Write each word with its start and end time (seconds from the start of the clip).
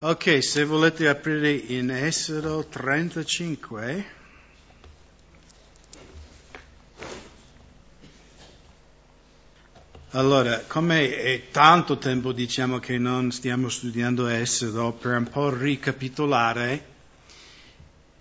Ok, 0.00 0.44
se 0.44 0.64
volete 0.64 1.08
aprire 1.08 1.50
in 1.50 1.90
Esodo 1.90 2.64
35. 2.64 4.06
Allora, 10.10 10.60
come 10.68 11.16
è 11.16 11.48
tanto 11.50 11.98
tempo 11.98 12.30
diciamo 12.30 12.78
che 12.78 12.96
non 12.96 13.32
stiamo 13.32 13.68
studiando 13.68 14.28
Esodo, 14.28 14.92
per 14.92 15.16
un 15.16 15.28
po' 15.28 15.52
ricapitolare, 15.52 16.84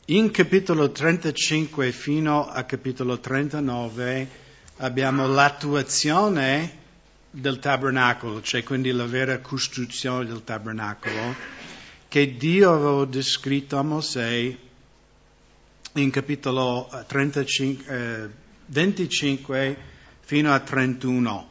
in 0.05 0.32
capitolo 0.32 0.91
35 0.91 1.91
fino 1.91 2.48
a 2.48 2.64
capitolo 2.64 3.20
39 3.20 4.30
abbiamo 4.78 5.28
l'attuazione 5.28 6.86
del 7.30 7.59
tabernacolo, 7.59 8.41
cioè 8.41 8.64
quindi 8.64 8.91
la 8.91 9.05
vera 9.05 9.38
costruzione 9.41 10.25
del 10.25 10.44
tabernacolo 10.44 11.66
che 12.08 12.38
Dio 12.38 12.74
aveva 12.74 13.05
descritto 13.05 13.77
a 13.77 13.84
Mosè 13.84 14.55
in 15.94 16.09
capitolo 16.09 16.90
35, 17.08 17.86
eh, 17.88 18.30
25 18.66 19.66
eh, 19.66 19.77
fino 20.22 20.54
a 20.54 20.59
31. 20.59 21.50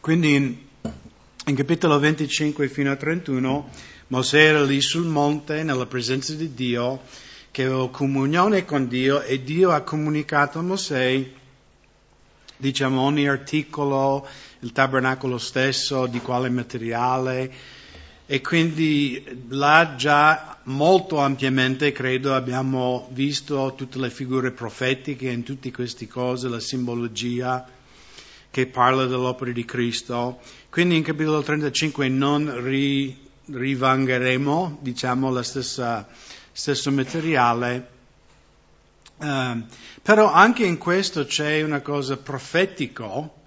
Quindi 0.00 0.34
in, 0.34 0.56
in 1.46 1.54
capitolo 1.54 1.98
25 1.98 2.68
fino 2.68 2.90
a 2.90 2.96
31 2.96 3.70
Mosè 4.10 4.38
era 4.38 4.64
lì 4.64 4.80
sul 4.80 5.06
monte 5.06 5.62
nella 5.62 5.86
presenza 5.86 6.34
di 6.34 6.52
Dio, 6.52 7.02
che 7.52 7.62
aveva 7.62 7.88
comunione 7.90 8.64
con 8.64 8.88
Dio 8.88 9.22
e 9.22 9.44
Dio 9.44 9.70
ha 9.70 9.82
comunicato 9.82 10.58
a 10.58 10.62
Mosè, 10.62 11.30
diciamo, 12.56 13.02
ogni 13.02 13.28
articolo, 13.28 14.26
il 14.60 14.72
tabernacolo 14.72 15.38
stesso, 15.38 16.06
di 16.06 16.20
quale 16.20 16.50
materiale. 16.50 17.78
E 18.26 18.40
quindi 18.40 19.44
là 19.48 19.94
già 19.96 20.58
molto 20.64 21.18
ampiamente, 21.18 21.92
credo, 21.92 22.34
abbiamo 22.34 23.08
visto 23.12 23.74
tutte 23.76 23.98
le 23.98 24.10
figure 24.10 24.52
profetiche 24.52 25.28
in 25.30 25.42
tutte 25.42 25.72
queste 25.72 26.06
cose, 26.06 26.48
la 26.48 26.60
simbologia 26.60 27.66
che 28.50 28.66
parla 28.66 29.06
dell'opera 29.06 29.50
di 29.50 29.64
Cristo. 29.64 30.40
Quindi 30.68 30.96
in 30.96 31.02
capitolo 31.02 31.42
35 31.42 32.08
non 32.08 32.62
ri, 32.62 33.16
rivangheremo, 33.46 34.78
diciamo, 34.80 35.32
lo 35.32 35.42
stesso 35.42 36.90
materiale. 36.90 37.98
Uh, 39.16 39.64
però 40.02 40.32
anche 40.32 40.64
in 40.64 40.78
questo 40.78 41.26
c'è 41.26 41.62
una 41.62 41.80
cosa 41.80 42.16
profetico 42.16 43.39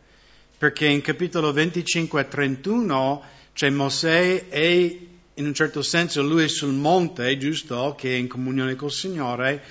perché 0.64 0.88
in 0.88 1.02
capitolo 1.02 1.52
25 1.52 2.22
a 2.22 2.24
31 2.24 3.24
c'è 3.54 3.70
Mosè 3.70 4.46
e 4.48 5.08
in 5.34 5.46
un 5.46 5.54
certo 5.54 5.82
senso 5.82 6.24
lui 6.24 6.46
è 6.46 6.48
sul 6.48 6.72
monte, 6.72 7.38
giusto, 7.38 7.96
che 7.98 8.14
è 8.14 8.18
in 8.18 8.30
comunione 8.30 8.76
col 8.76 8.90
Signore, 8.90 9.62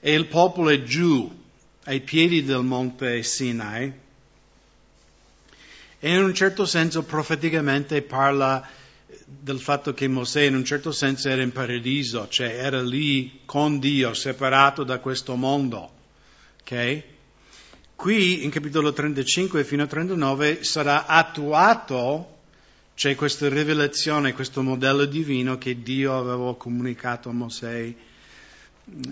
e 0.00 0.14
il 0.14 0.24
popolo 0.24 0.70
è 0.70 0.82
giù, 0.84 1.30
ai 1.84 2.00
piedi 2.00 2.44
del 2.44 2.62
monte 2.62 3.22
Sinai. 3.22 3.92
E 5.98 6.10
in 6.10 6.22
un 6.22 6.32
certo 6.32 6.64
senso 6.64 7.02
profeticamente 7.02 8.00
parla 8.00 8.66
del 9.26 9.60
fatto 9.60 9.92
che 9.92 10.08
Mosè 10.08 10.44
in 10.44 10.54
un 10.54 10.64
certo 10.64 10.92
senso 10.92 11.28
era 11.28 11.42
in 11.42 11.52
paradiso, 11.52 12.26
cioè 12.30 12.56
era 12.56 12.80
lì 12.80 13.40
con 13.44 13.78
Dio, 13.78 14.14
separato 14.14 14.82
da 14.82 14.98
questo 14.98 15.34
mondo. 15.34 15.90
Okay? 16.62 17.16
Qui 17.98 18.44
in 18.44 18.50
capitolo 18.50 18.92
35 18.92 19.64
fino 19.64 19.82
a 19.82 19.88
39 19.88 20.62
sarà 20.62 21.06
attuato, 21.06 22.36
c'è 22.94 23.16
questa 23.16 23.48
rivelazione, 23.48 24.34
questo 24.34 24.62
modello 24.62 25.04
divino 25.04 25.58
che 25.58 25.82
Dio 25.82 26.16
aveva 26.16 26.54
comunicato 26.54 27.28
a 27.28 27.32
Mosè 27.32 27.92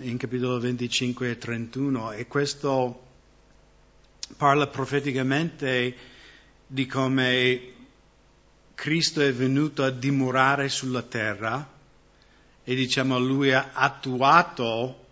in 0.03 0.17
capitolo 0.17 0.61
25 0.61 1.31
e 1.31 1.37
31 1.37 2.13
e 2.13 2.29
questo 2.29 3.03
parla 4.37 4.69
profeticamente 4.69 5.97
di 6.65 6.87
come 6.87 7.61
Cristo 8.73 9.21
è 9.21 9.33
venuto 9.33 9.83
a 9.83 9.91
dimorare 9.91 10.69
sulla 10.69 11.03
terra 11.03 11.73
e 12.63 12.75
diciamo 12.77 13.19
lui 13.19 13.53
ha 13.53 13.71
attuato 13.73 15.06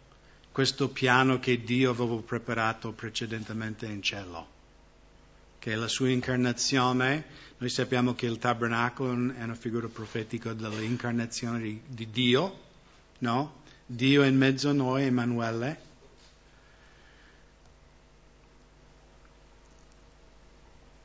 questo 0.55 0.89
piano 0.89 1.41
che 1.41 1.65
Dio 1.65 1.91
aveva 1.91 2.15
preparato 2.19 2.93
precedentemente 2.93 3.87
in 3.87 4.01
cielo, 4.01 4.47
che 5.59 5.73
è 5.73 5.75
la 5.75 5.89
sua 5.89 6.11
incarnazione. 6.11 7.25
Noi 7.59 7.69
sappiamo 7.69 8.15
che 8.15 8.27
il 8.27 8.39
tabernacolo 8.39 9.33
è 9.35 9.43
una 9.43 9.57
figura 9.57 9.89
profetica 9.89 10.53
dell'incarnazione 10.53 11.59
di, 11.59 11.81
di 11.85 12.09
Dio, 12.09 12.61
no? 13.19 13.63
Dio 13.85 14.23
in 14.23 14.37
mezzo 14.37 14.69
a 14.69 14.73
noi, 14.73 15.03
Emanuele. 15.07 15.81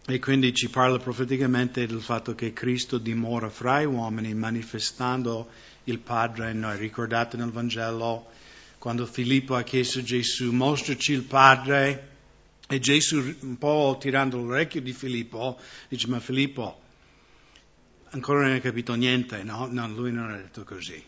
E 0.06 0.20
quindi 0.20 0.54
ci 0.54 0.70
parla 0.70 1.00
profeticamente 1.00 1.88
del 1.88 2.04
fatto 2.04 2.36
che 2.36 2.54
Cristo 2.54 3.00
dimora 3.00 3.50
fra 3.50 3.82
gli 3.82 3.86
uomini 3.86 4.32
manifestando 4.36 5.50
il 5.86 5.98
Padre 5.98 6.52
in 6.52 6.60
noi. 6.60 6.78
Ricordate 6.78 7.36
nel 7.36 7.50
Vangelo 7.50 8.38
quando 8.80 9.06
Filippo 9.06 9.56
ha 9.56 9.64
chiesto 9.64 10.00
a 10.00 10.04
Gesù, 10.04 10.52
mostraci 10.52 11.12
il 11.12 11.24
Padre, 11.24 12.08
e 12.68 12.80
Gesù, 12.80 13.36
un 13.42 13.58
po' 13.58 13.98
tirando 14.00 14.38
l'orecchio 14.38 14.82
di 14.82 14.94
Filippo, 14.94 15.60
dice, 15.90 16.08
ma 16.08 16.20
Filippo, 16.20 16.80
ancora 18.12 18.42
non 18.42 18.52
hai 18.52 18.62
capito 18.62 18.94
niente, 18.94 19.44
no? 19.44 19.68
No, 19.70 19.88
lui 19.90 20.14
non 20.14 20.32
ha 20.32 20.38
detto 20.38 20.64
così. 20.64 21.04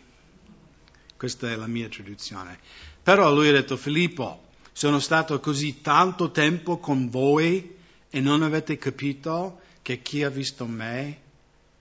Questa 1.15 1.49
è 1.49 1.55
la 1.55 1.67
mia 1.67 1.87
traduzione. 1.87 2.59
Però 3.01 3.33
lui 3.33 3.47
ha 3.47 3.53
detto, 3.53 3.77
Filippo, 3.77 4.49
sono 4.73 4.99
stato 4.99 5.39
così 5.39 5.81
tanto 5.81 6.31
tempo 6.31 6.77
con 6.77 7.09
voi 7.09 7.75
e 8.09 8.19
non 8.19 8.43
avete 8.43 8.77
capito 8.77 9.61
che 9.81 10.01
chi 10.01 10.23
ha 10.23 10.29
visto 10.29 10.65
me 10.65 11.19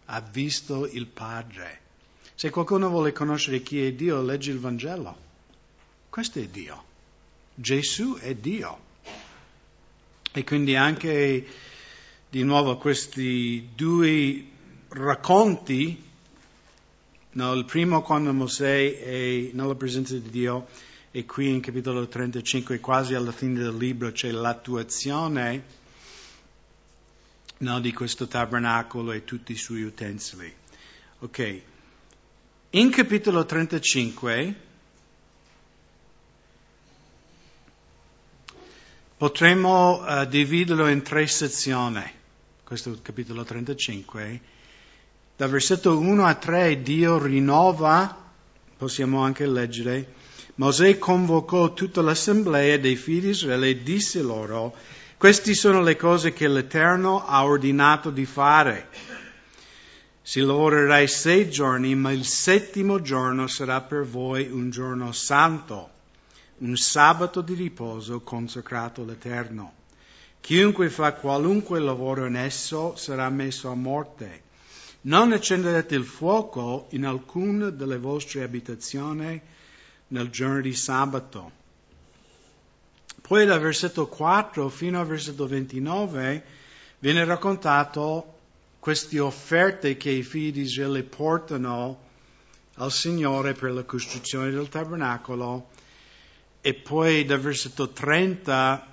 ha 0.04 0.20
visto 0.20 0.86
il 0.86 1.06
Padre. 1.06 1.80
Se 2.34 2.50
qualcuno 2.50 2.88
vuole 2.90 3.12
conoscere 3.12 3.62
chi 3.62 3.84
è 3.84 3.92
Dio, 3.92 4.22
leggi 4.22 4.50
il 4.50 4.60
Vangelo. 4.60 5.28
Questo 6.10 6.40
è 6.40 6.46
Dio. 6.48 6.84
Gesù 7.54 8.16
è 8.18 8.34
Dio. 8.34 8.78
E 10.32 10.42
quindi 10.42 10.74
anche 10.74 11.46
di 12.28 12.42
nuovo 12.42 12.76
questi 12.78 13.68
due 13.76 14.44
racconti, 14.88 16.02
no, 17.30 17.52
il 17.52 17.64
primo 17.64 18.02
quando 18.02 18.32
Mosè 18.32 18.98
è 18.98 19.50
nella 19.52 19.76
presenza 19.76 20.14
di 20.14 20.28
Dio 20.30 20.66
e 21.12 21.24
qui 21.26 21.48
in 21.48 21.60
capitolo 21.60 22.08
35, 22.08 22.80
quasi 22.80 23.14
alla 23.14 23.30
fine 23.30 23.60
del 23.60 23.76
libro, 23.76 24.10
c'è 24.10 24.32
l'attuazione 24.32 25.64
no, 27.58 27.80
di 27.80 27.92
questo 27.92 28.26
tabernacolo 28.26 29.12
e 29.12 29.22
tutti 29.22 29.52
i 29.52 29.56
suoi 29.56 29.84
utensili. 29.84 30.52
Ok. 31.20 31.60
In 32.70 32.90
capitolo 32.90 33.46
35 33.46 34.68
Potremmo 39.20 40.00
uh, 40.00 40.24
dividerlo 40.24 40.88
in 40.88 41.02
tre 41.02 41.26
sezioni, 41.26 42.02
questo 42.64 42.96
capitolo 43.02 43.44
35. 43.44 44.40
Dal 45.36 45.50
versetto 45.50 45.98
1 45.98 46.24
a 46.24 46.34
3 46.36 46.80
Dio 46.80 47.18
rinnova, 47.18 48.16
possiamo 48.78 49.22
anche 49.22 49.44
leggere, 49.44 50.14
Mosè 50.54 50.96
convocò 50.96 51.74
tutta 51.74 52.00
l'assemblea 52.00 52.78
dei 52.78 52.96
figli 52.96 53.24
di 53.24 53.28
Israele 53.28 53.68
e 53.68 53.82
disse 53.82 54.22
loro, 54.22 54.74
queste 55.18 55.52
sono 55.52 55.82
le 55.82 55.96
cose 55.96 56.32
che 56.32 56.48
l'Eterno 56.48 57.22
ha 57.22 57.44
ordinato 57.44 58.08
di 58.08 58.24
fare. 58.24 58.88
Si 60.22 60.40
lavorerai 60.40 61.06
sei 61.06 61.50
giorni, 61.50 61.94
ma 61.94 62.10
il 62.10 62.24
settimo 62.24 63.02
giorno 63.02 63.48
sarà 63.48 63.82
per 63.82 64.06
voi 64.06 64.48
un 64.50 64.70
giorno 64.70 65.12
santo 65.12 65.98
un 66.60 66.76
sabato 66.76 67.40
di 67.40 67.54
riposo 67.54 68.20
consacrato 68.20 69.02
all'Eterno. 69.02 69.74
Chiunque 70.40 70.90
fa 70.90 71.14
qualunque 71.14 71.80
lavoro 71.80 72.26
in 72.26 72.36
esso 72.36 72.96
sarà 72.96 73.28
messo 73.30 73.70
a 73.70 73.74
morte. 73.74 74.42
Non 75.02 75.32
accenderete 75.32 75.94
il 75.94 76.04
fuoco 76.04 76.86
in 76.90 77.06
alcuna 77.06 77.70
delle 77.70 77.98
vostre 77.98 78.42
abitazioni 78.42 79.40
nel 80.08 80.28
giorno 80.28 80.60
di 80.60 80.74
sabato. 80.74 81.58
Poi 83.22 83.46
dal 83.46 83.60
versetto 83.60 84.06
4 84.06 84.68
fino 84.68 85.00
al 85.00 85.06
versetto 85.06 85.46
29 85.46 86.44
viene 86.98 87.24
raccontato 87.24 88.38
queste 88.78 89.18
offerte 89.18 89.96
che 89.96 90.10
i 90.10 90.22
figli 90.22 90.52
di 90.52 90.60
Israele 90.62 91.04
portano 91.04 92.08
al 92.74 92.92
Signore 92.92 93.52
per 93.54 93.72
la 93.72 93.84
costruzione 93.84 94.50
del 94.50 94.68
tabernacolo 94.68 95.68
e 96.60 96.74
poi 96.74 97.24
dal 97.24 97.40
versetto 97.40 97.90
30 97.90 98.86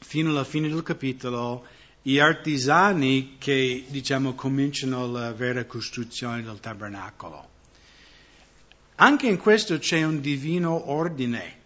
fino 0.00 0.30
alla 0.30 0.44
fine 0.44 0.68
del 0.68 0.82
capitolo 0.82 1.64
gli 2.02 2.18
artigiani 2.18 3.36
che 3.38 3.84
diciamo 3.88 4.34
cominciano 4.34 5.10
la 5.10 5.32
vera 5.32 5.64
costruzione 5.64 6.42
del 6.42 6.58
tabernacolo. 6.60 7.48
Anche 8.96 9.28
in 9.28 9.38
questo 9.38 9.78
c'è 9.78 10.02
un 10.02 10.20
divino 10.20 10.90
ordine. 10.90 11.60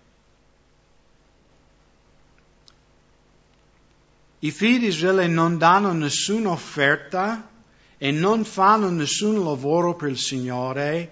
I 4.41 4.51
figli 4.51 4.81
di 4.81 4.87
Israele 4.87 5.27
non 5.27 5.59
danno 5.59 5.93
nessuna 5.93 6.51
offerta 6.51 7.51
e 7.99 8.11
non 8.11 8.45
fanno 8.45 8.91
nessun 8.91 9.43
lavoro 9.43 9.97
per 9.97 10.11
il 10.11 10.19
Signore 10.19 11.11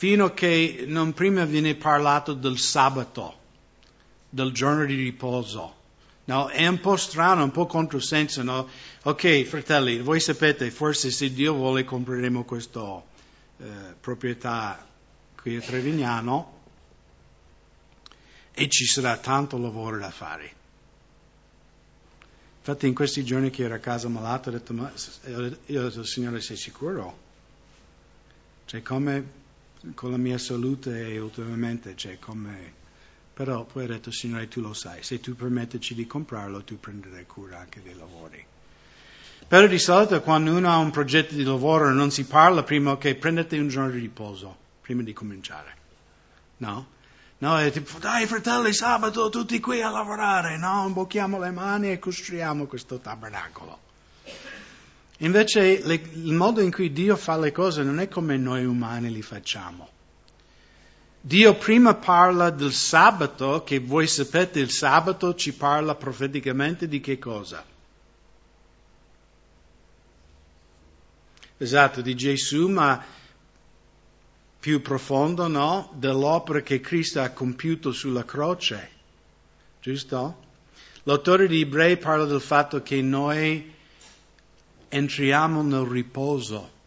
fino 0.00 0.24
a 0.24 0.32
che 0.32 0.84
non 0.86 1.12
prima 1.12 1.44
viene 1.44 1.74
parlato 1.74 2.32
del 2.32 2.56
sabato, 2.56 3.38
del 4.30 4.50
giorno 4.50 4.86
di 4.86 4.94
riposo. 4.94 5.76
No, 6.24 6.48
è 6.48 6.66
un 6.66 6.80
po' 6.80 6.96
strano, 6.96 7.44
un 7.44 7.50
po' 7.50 7.66
controsenso, 7.66 8.42
no? 8.42 8.66
Ok, 9.02 9.42
fratelli, 9.42 10.00
voi 10.00 10.18
sapete, 10.18 10.70
forse 10.70 11.10
se 11.10 11.30
Dio 11.34 11.52
vuole 11.52 11.84
compreremo 11.84 12.44
questa 12.44 13.02
eh, 13.58 13.66
proprietà 14.00 14.88
qui 15.34 15.56
a 15.56 15.60
Trevignano 15.60 16.60
e 18.52 18.68
ci 18.70 18.86
sarà 18.86 19.18
tanto 19.18 19.58
lavoro 19.58 19.98
da 19.98 20.10
fare. 20.10 20.54
Infatti 22.60 22.86
in 22.86 22.94
questi 22.94 23.22
giorni 23.22 23.50
che 23.50 23.64
ero 23.64 23.74
a 23.74 23.78
casa 23.78 24.08
malato 24.08 24.48
ho 24.48 24.52
detto, 24.52 24.72
ma 24.72 24.90
io 25.66 25.82
ho 25.82 25.88
detto, 25.88 26.04
Signore, 26.04 26.40
sei 26.40 26.56
sicuro? 26.56 27.18
Cioè 28.64 28.80
come 28.80 29.39
con 29.94 30.10
la 30.10 30.16
mia 30.16 30.38
salute 30.38 31.08
e 31.08 31.18
ultimamente, 31.18 31.96
cioè 31.96 32.18
come... 32.18 32.78
Però 33.32 33.64
poi 33.64 33.84
ho 33.84 33.86
detto, 33.86 34.10
Signore, 34.10 34.48
tu 34.48 34.60
lo 34.60 34.74
sai, 34.74 35.02
se 35.02 35.18
tu 35.18 35.34
permettici 35.34 35.94
di 35.94 36.06
comprarlo, 36.06 36.62
tu 36.62 36.78
prenderai 36.78 37.24
cura 37.26 37.58
anche 37.58 37.80
dei 37.82 37.94
lavori. 37.94 38.44
Però 39.48 39.66
di 39.66 39.78
solito 39.78 40.20
quando 40.20 40.54
uno 40.54 40.70
ha 40.70 40.76
un 40.76 40.90
progetto 40.90 41.34
di 41.34 41.42
lavoro 41.42 41.90
non 41.92 42.10
si 42.10 42.24
parla 42.24 42.62
prima 42.62 42.98
che 42.98 43.14
prendete 43.14 43.58
un 43.58 43.68
giorno 43.68 43.90
di 43.90 43.98
riposo, 43.98 44.56
prima 44.82 45.02
di 45.02 45.12
cominciare. 45.14 45.76
No? 46.58 46.86
No, 47.38 47.58
è 47.58 47.72
tipo, 47.72 47.98
dai 47.98 48.26
fratelli, 48.26 48.74
sabato 48.74 49.30
tutti 49.30 49.58
qui 49.58 49.80
a 49.80 49.88
lavorare, 49.88 50.58
no? 50.58 50.84
Imbocchiamo 50.86 51.38
le 51.38 51.50
mani 51.50 51.90
e 51.90 51.98
costruiamo 51.98 52.66
questo 52.66 52.98
tabernacolo. 52.98 53.88
Invece 55.22 55.84
le, 55.84 55.94
il 55.94 56.32
modo 56.32 56.60
in 56.60 56.70
cui 56.70 56.92
Dio 56.92 57.16
fa 57.16 57.36
le 57.36 57.52
cose 57.52 57.82
non 57.82 58.00
è 58.00 58.08
come 58.08 58.36
noi 58.36 58.64
umani 58.64 59.10
li 59.10 59.22
facciamo. 59.22 59.88
Dio 61.20 61.54
prima 61.56 61.94
parla 61.94 62.48
del 62.48 62.72
sabato, 62.72 63.62
che 63.62 63.78
voi 63.78 64.06
sapete 64.06 64.60
il 64.60 64.70
sabato 64.70 65.34
ci 65.34 65.52
parla 65.52 65.94
profeticamente 65.94 66.88
di 66.88 67.00
che 67.00 67.18
cosa? 67.18 67.62
Esatto, 71.58 72.00
di 72.00 72.14
Gesù, 72.14 72.68
ma 72.68 73.04
più 74.58 74.80
profondo, 74.80 75.46
no? 75.46 75.92
Dell'opera 75.96 76.62
che 76.62 76.80
Cristo 76.80 77.20
ha 77.20 77.28
compiuto 77.28 77.92
sulla 77.92 78.24
croce. 78.24 78.88
Giusto? 79.82 80.48
L'autore 81.02 81.46
di 81.46 81.60
Ebrei 81.60 81.98
parla 81.98 82.24
del 82.24 82.40
fatto 82.40 82.82
che 82.82 83.02
noi 83.02 83.74
entriamo 84.90 85.62
nel 85.62 85.86
riposo. 85.86 86.78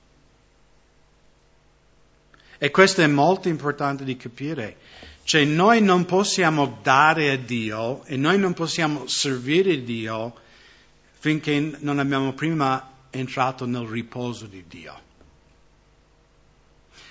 E 2.60 2.70
questo 2.70 3.02
è 3.02 3.08
molto 3.08 3.50
importante 3.50 4.04
di 4.04 4.16
capire. 4.16 4.78
Cioè 5.24 5.46
noi 5.46 5.82
non 5.82 6.06
possiamo 6.06 6.80
dare 6.84 7.32
a 7.32 7.38
Dio 7.38 8.04
e 8.06 8.18
noi 8.18 8.38
non 8.38 8.54
possiamo 8.54 9.08
servire 9.08 9.84
Dio 9.84 10.36
finché 11.18 11.78
non 11.80 12.00
abbiamo 12.00 12.34
prima 12.34 12.92
entrato 13.10 13.66
nel 13.66 13.88
riposo 13.88 14.46
di 14.46 14.66
Dio. 14.68 15.02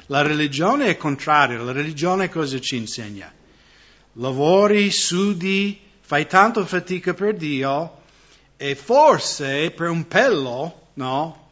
La 0.06 0.20
religione 0.20 0.88
è 0.88 0.96
contraria, 0.98 1.58
la 1.62 1.72
religione 1.72 2.28
cosa 2.28 2.60
ci 2.60 2.76
insegna? 2.76 3.32
Lavori, 4.14 4.90
studi, 4.90 5.80
fai 6.00 6.26
tanto 6.26 6.66
fatica 6.66 7.14
per 7.14 7.34
Dio 7.34 8.00
e 8.58 8.74
forse 8.74 9.70
per 9.70 9.88
un 9.88 10.06
pelo, 10.06 10.81
no? 10.94 11.50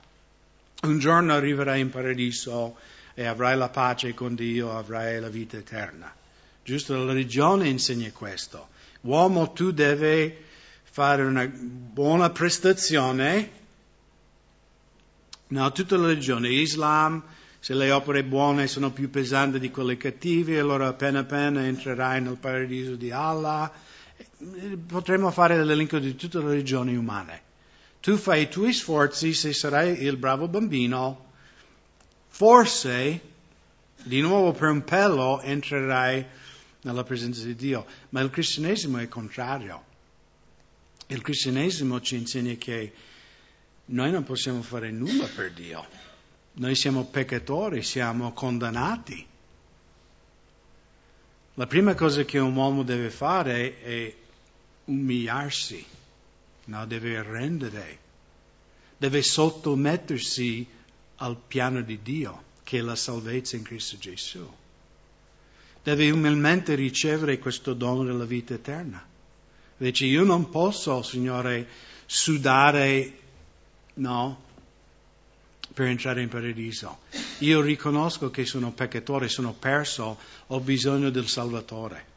Un 0.83 0.99
giorno 0.99 1.35
arriverai 1.35 1.81
in 1.81 1.91
paradiso 1.91 2.77
e 3.15 3.27
avrai 3.27 3.57
la 3.57 3.69
pace 3.69 4.15
con 4.15 4.35
Dio, 4.35 4.77
avrai 4.77 5.21
la 5.21 5.29
vita 5.29 5.57
eterna. 5.57 6.13
Giusto? 6.63 6.97
La 6.97 7.13
religione 7.13 7.69
insegna 7.69 8.11
questo. 8.13 8.69
Uomo, 9.03 9.53
tu 9.53 9.73
devi 9.73 10.35
fare 10.83 11.23
una 11.23 11.47
buona 11.47 12.31
prestazione. 12.31 13.51
No, 15.49 15.73
tutta 15.73 15.97
la 15.97 16.07
religione, 16.07 16.49
Islam, 16.49 17.23
se 17.59 17.75
le 17.75 17.91
opere 17.91 18.25
buone 18.25 18.67
sono 18.67 18.91
più 18.91 19.11
pesanti 19.11 19.59
di 19.59 19.71
quelle 19.71 19.97
cattive, 19.97 20.59
allora 20.59 20.89
appena 20.89 21.21
appena 21.21 21.67
entrerai 21.67 22.21
nel 22.23 22.37
paradiso 22.37 22.95
di 22.95 23.11
Allah. 23.11 23.71
Potremmo 24.87 25.31
fare 25.31 25.63
l'elenco 25.63 25.99
di 25.99 26.15
tutte 26.15 26.39
le 26.39 26.51
religioni 26.51 26.97
umane. 26.97 27.49
Tu 28.01 28.17
fai 28.17 28.43
i 28.43 28.49
tuoi 28.49 28.73
sforzi, 28.73 29.35
se 29.35 29.53
sarai 29.53 30.03
il 30.03 30.17
bravo 30.17 30.49
bambino, 30.49 31.33
forse 32.29 33.21
di 34.03 34.21
nuovo 34.21 34.53
per 34.53 34.71
un 34.71 34.83
pelo 34.85 35.41
entrerai 35.43 36.25
nella 36.83 37.05
presenza 37.05 37.45
di 37.45 37.55
Dio. 37.55 37.87
Ma 38.11 38.21
il 38.21 38.31
cristianesimo 38.31 38.99
è 38.99 39.09
contrario. 39.09 39.85
Il 41.09 41.21
cristianesimo 41.21 42.01
ci 42.01 42.17
insegna 42.17 42.55
che 42.55 42.93
noi 43.87 44.11
non 44.11 44.25
possiamo 44.25 44.63
fare 44.63 44.91
nulla 44.91 45.27
per 45.27 45.53
Dio. 45.53 45.87
Noi 46.55 46.75
siamo 46.75 47.05
peccatori, 47.05 47.83
siamo 47.83 48.33
condannati. 48.33 49.27
La 51.55 51.67
prima 51.67 51.95
cosa 51.95 52.25
che 52.25 52.39
un 52.39 52.55
uomo 52.55 52.83
deve 52.83 53.11
fare 53.11 53.83
è 53.83 54.15
umiliarsi, 54.85 55.85
no? 56.65 56.87
deve 56.87 57.17
arrendere, 57.17 57.99
deve 58.97 59.23
sottomettersi 59.23 60.67
al 61.17 61.37
piano 61.47 61.83
di 61.83 62.01
Dio, 62.03 62.43
che 62.63 62.79
è 62.79 62.81
la 62.83 62.97
salvezza 62.97 63.57
in 63.57 63.63
Cristo 63.63 63.97
Gesù. 63.99 64.49
Deve 65.83 66.11
umilmente 66.11 66.75
ricevere 66.75 67.39
questo 67.39 67.73
dono 67.73 68.05
della 68.05 68.25
vita 68.25 68.55
eterna. 68.55 69.05
Dice, 69.77 70.05
io 70.05 70.25
non 70.25 70.51
posso, 70.51 71.03
Signore, 71.03 71.67
sudare, 72.05 73.19
no, 73.95 74.43
per 75.73 75.87
entrare 75.87 76.21
in 76.21 76.29
paradiso. 76.29 76.99
Io 77.39 77.61
riconosco 77.61 78.31
che 78.31 78.45
sono 78.45 78.73
peccatore, 78.73 79.29
sono 79.29 79.55
perso, 79.55 80.19
ho 80.49 80.61
bisogno 80.61 81.09
del 81.11 81.29
Salvatore. 81.29 82.10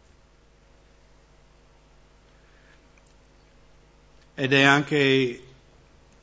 Ed 4.36 4.52
è 4.52 4.63
anche 4.63 5.44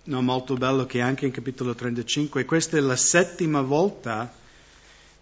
no, 0.03 0.23
molto 0.23 0.55
bello 0.55 0.87
che 0.87 1.01
anche 1.01 1.27
in 1.27 1.33
capitolo 1.33 1.75
35, 1.75 2.45
questa 2.45 2.77
è 2.77 2.81
la 2.81 2.97
settima 2.97 3.61
volta 3.61 4.33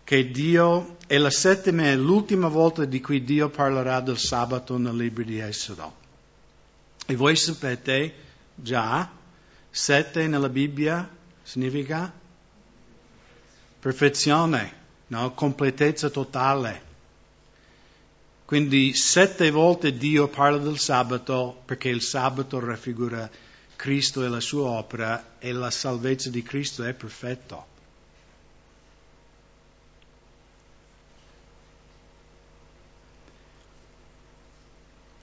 che 0.05 0.31
Dio, 0.31 0.97
è 1.07 1.19
la 1.19 1.31
settima 1.31 1.85
e 1.85 1.97
l'ultima 1.97 2.49
volta 2.49 2.87
di 2.87 2.99
cui 3.01 3.25
Dio 3.25 3.51
parlerà 3.51 4.01
del 4.01 4.17
sabato 4.17 4.79
nel 4.79 4.97
libro 4.97 5.23
di 5.23 5.39
Esodo. 5.39 5.97
E 7.05 7.15
voi 7.15 7.37
sapete 7.37 8.15
già, 8.55 9.11
sette 9.69 10.27
nella 10.27 10.49
Bibbia 10.49 11.09
significa 11.43 12.11
perfezione, 13.79 14.73
no? 15.09 15.35
completezza 15.35 16.09
totale. 16.09 16.88
Quindi 18.49 18.95
sette 18.95 19.51
volte 19.51 19.95
Dio 19.95 20.27
parla 20.27 20.57
del 20.57 20.79
sabato 20.79 21.61
perché 21.67 21.91
il 21.91 22.01
sabato 22.01 22.59
raffigura 22.59 23.29
Cristo 23.77 24.25
e 24.25 24.29
la 24.29 24.41
sua 24.41 24.71
opera 24.71 25.35
e 25.39 25.53
la 25.53 25.71
salvezza 25.71 26.31
di 26.31 26.43
Cristo 26.43 26.83
è 26.83 26.95
perfetta. 26.95 27.63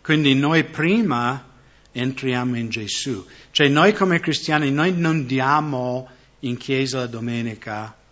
Quindi 0.03 0.35
noi 0.35 0.63
prima 0.63 1.49
entriamo 1.91 2.55
in 2.57 2.69
Gesù. 2.69 3.25
Cioè 3.49 3.67
noi 3.69 3.93
come 3.93 4.19
cristiani, 4.19 4.69
noi 4.69 4.93
non 4.95 5.25
diamo 5.25 6.07
in 6.41 6.57
chiesa 6.57 6.99
la 6.99 7.07
domenica 7.07 8.03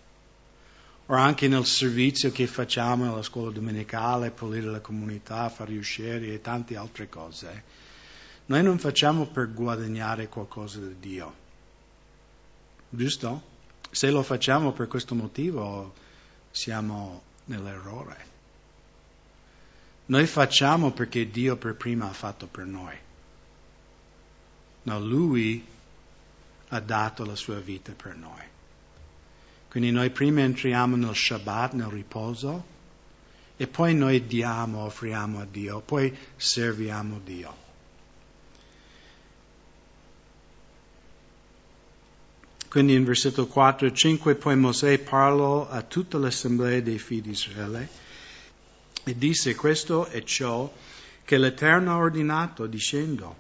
o 1.14 1.18
anche 1.18 1.48
nel 1.48 1.66
servizio 1.66 2.32
che 2.32 2.48
facciamo 2.48 3.06
nella 3.06 3.22
scuola 3.22 3.52
domenicale, 3.52 4.32
pulire 4.32 4.66
la 4.66 4.80
comunità, 4.80 5.48
fare 5.50 5.78
uscire 5.78 6.34
e 6.34 6.42
tante 6.42 6.76
altre 6.76 7.08
cose. 7.08 7.64
Noi 8.48 8.64
non 8.64 8.80
facciamo 8.80 9.28
per 9.28 9.54
guadagnare 9.54 10.28
qualcosa 10.28 10.80
da 10.80 10.92
Dio. 11.00 11.34
Giusto? 12.90 13.52
Se 13.92 14.10
lo 14.10 14.24
facciamo 14.24 14.72
per 14.72 14.88
questo 14.88 15.14
motivo 15.14 15.94
siamo 16.50 17.22
nell'errore. 17.46 18.32
Noi 20.08 20.26
facciamo 20.26 20.92
perché 20.92 21.30
Dio 21.30 21.58
per 21.58 21.76
prima 21.76 22.10
ha 22.10 22.14
fatto 22.14 22.48
per 22.48 22.66
noi. 22.66 22.98
No, 24.84 25.00
Lui 25.00 25.66
ha 26.70 26.80
dato 26.80 27.24
la 27.24 27.36
sua 27.36 27.60
vita 27.60 27.94
per 27.94 28.16
noi. 28.16 28.52
Quindi 29.74 29.90
noi 29.90 30.12
prima 30.12 30.42
entriamo 30.42 30.96
nel 30.96 31.16
Shabbat, 31.16 31.74
nel 31.74 31.88
riposo, 31.88 32.64
e 33.58 33.66
poi 33.66 33.96
noi 33.96 34.28
diamo, 34.28 34.82
offriamo 34.82 35.40
a 35.40 35.48
Dio, 35.50 35.80
poi 35.80 36.16
serviamo 36.36 37.20
Dio. 37.26 37.56
Quindi 42.70 42.94
in 42.94 43.04
versetto 43.04 43.48
4 43.48 43.88
e 43.88 43.94
5 43.96 44.36
poi 44.36 44.56
Mosè 44.56 45.00
parlò 45.00 45.68
a 45.68 45.82
tutta 45.82 46.20
l'assemblea 46.20 46.80
dei 46.80 47.00
figli 47.00 47.22
di 47.22 47.30
Israele 47.32 47.90
e 49.04 49.18
disse 49.18 49.56
questo 49.56 50.06
è 50.06 50.22
ciò 50.22 50.72
che 51.26 51.38
l'Eterno 51.40 51.94
ha 51.94 51.98
ordinato 51.98 52.68
dicendo 52.68 53.36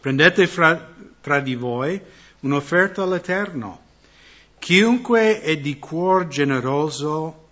prendete 0.00 0.46
fra, 0.46 0.94
tra 1.22 1.40
di 1.40 1.54
voi 1.54 1.98
un'offerta 2.40 3.04
all'Eterno. 3.04 3.80
Chiunque 4.62 5.40
è 5.40 5.58
di 5.58 5.80
cuor 5.80 6.28
generoso 6.28 7.48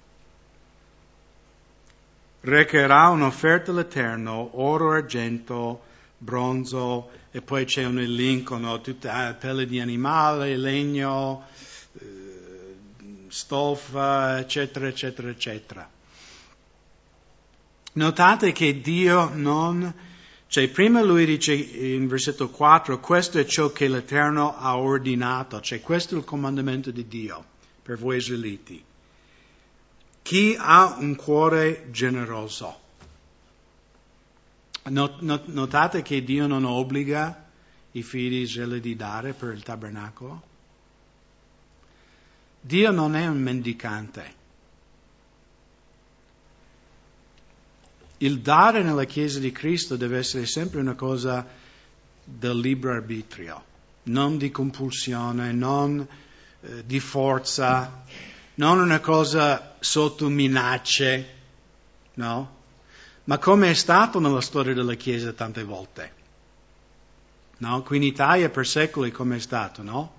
recherà 2.42 3.08
un'offerta 3.08 3.72
all'Eterno, 3.72 4.50
oro, 4.52 4.92
argento, 4.92 5.82
bronzo, 6.16 7.10
e 7.32 7.42
poi 7.42 7.64
c'è 7.64 7.84
un 7.84 7.98
elenco, 7.98 8.58
no? 8.58 8.80
tutta 8.80 9.34
pelle 9.34 9.66
di 9.66 9.80
animale, 9.80 10.56
legno, 10.56 11.46
eh, 11.98 12.76
stoffa, 13.26 14.38
eccetera, 14.38 14.86
eccetera, 14.86 15.30
eccetera. 15.30 15.90
Notate 17.94 18.52
che 18.52 18.80
Dio 18.80 19.30
non, 19.34 19.92
cioè 20.50 20.68
prima 20.68 21.00
lui 21.00 21.26
dice 21.26 21.54
in 21.54 22.08
versetto 22.08 22.50
4, 22.50 22.98
questo 22.98 23.38
è 23.38 23.44
ciò 23.44 23.70
che 23.70 23.86
l'Eterno 23.86 24.56
ha 24.56 24.76
ordinato, 24.76 25.60
cioè 25.60 25.80
questo 25.80 26.16
è 26.16 26.18
il 26.18 26.24
comandamento 26.24 26.90
di 26.90 27.06
Dio 27.06 27.44
per 27.80 27.96
voi 27.96 28.16
israeliti. 28.16 28.82
Chi 30.22 30.56
ha 30.58 30.96
un 30.98 31.14
cuore 31.14 31.86
generoso, 31.92 32.78
Notate 34.88 36.02
che 36.02 36.24
Dio 36.24 36.48
non 36.48 36.64
obbliga 36.64 37.46
i 37.92 38.02
figli 38.02 38.30
di 38.30 38.40
Israele 38.40 38.80
di 38.80 38.96
dare 38.96 39.34
per 39.34 39.52
il 39.52 39.62
tabernacolo. 39.62 40.42
Dio 42.60 42.90
non 42.90 43.14
è 43.14 43.28
un 43.28 43.40
mendicante. 43.40 44.39
Il 48.22 48.40
dare 48.40 48.82
nella 48.82 49.04
Chiesa 49.04 49.38
di 49.38 49.50
Cristo 49.50 49.96
deve 49.96 50.18
essere 50.18 50.44
sempre 50.44 50.78
una 50.78 50.94
cosa 50.94 51.46
del 52.22 52.58
libero 52.58 52.92
arbitrio, 52.92 53.64
non 54.04 54.36
di 54.36 54.50
compulsione, 54.50 55.52
non 55.52 56.06
eh, 56.60 56.84
di 56.84 57.00
forza, 57.00 58.04
non 58.56 58.78
una 58.78 59.00
cosa 59.00 59.74
sotto 59.80 60.28
minacce, 60.28 61.34
no? 62.14 62.58
ma 63.24 63.38
come 63.38 63.70
è 63.70 63.74
stato 63.74 64.20
nella 64.20 64.42
storia 64.42 64.74
della 64.74 64.96
Chiesa 64.96 65.32
tante 65.32 65.64
volte. 65.64 66.12
No? 67.56 67.82
Qui 67.82 67.96
in 67.96 68.02
Italia 68.02 68.50
per 68.50 68.66
secoli 68.66 69.10
come 69.10 69.36
è 69.36 69.40
stato, 69.40 69.82
no? 69.82 70.12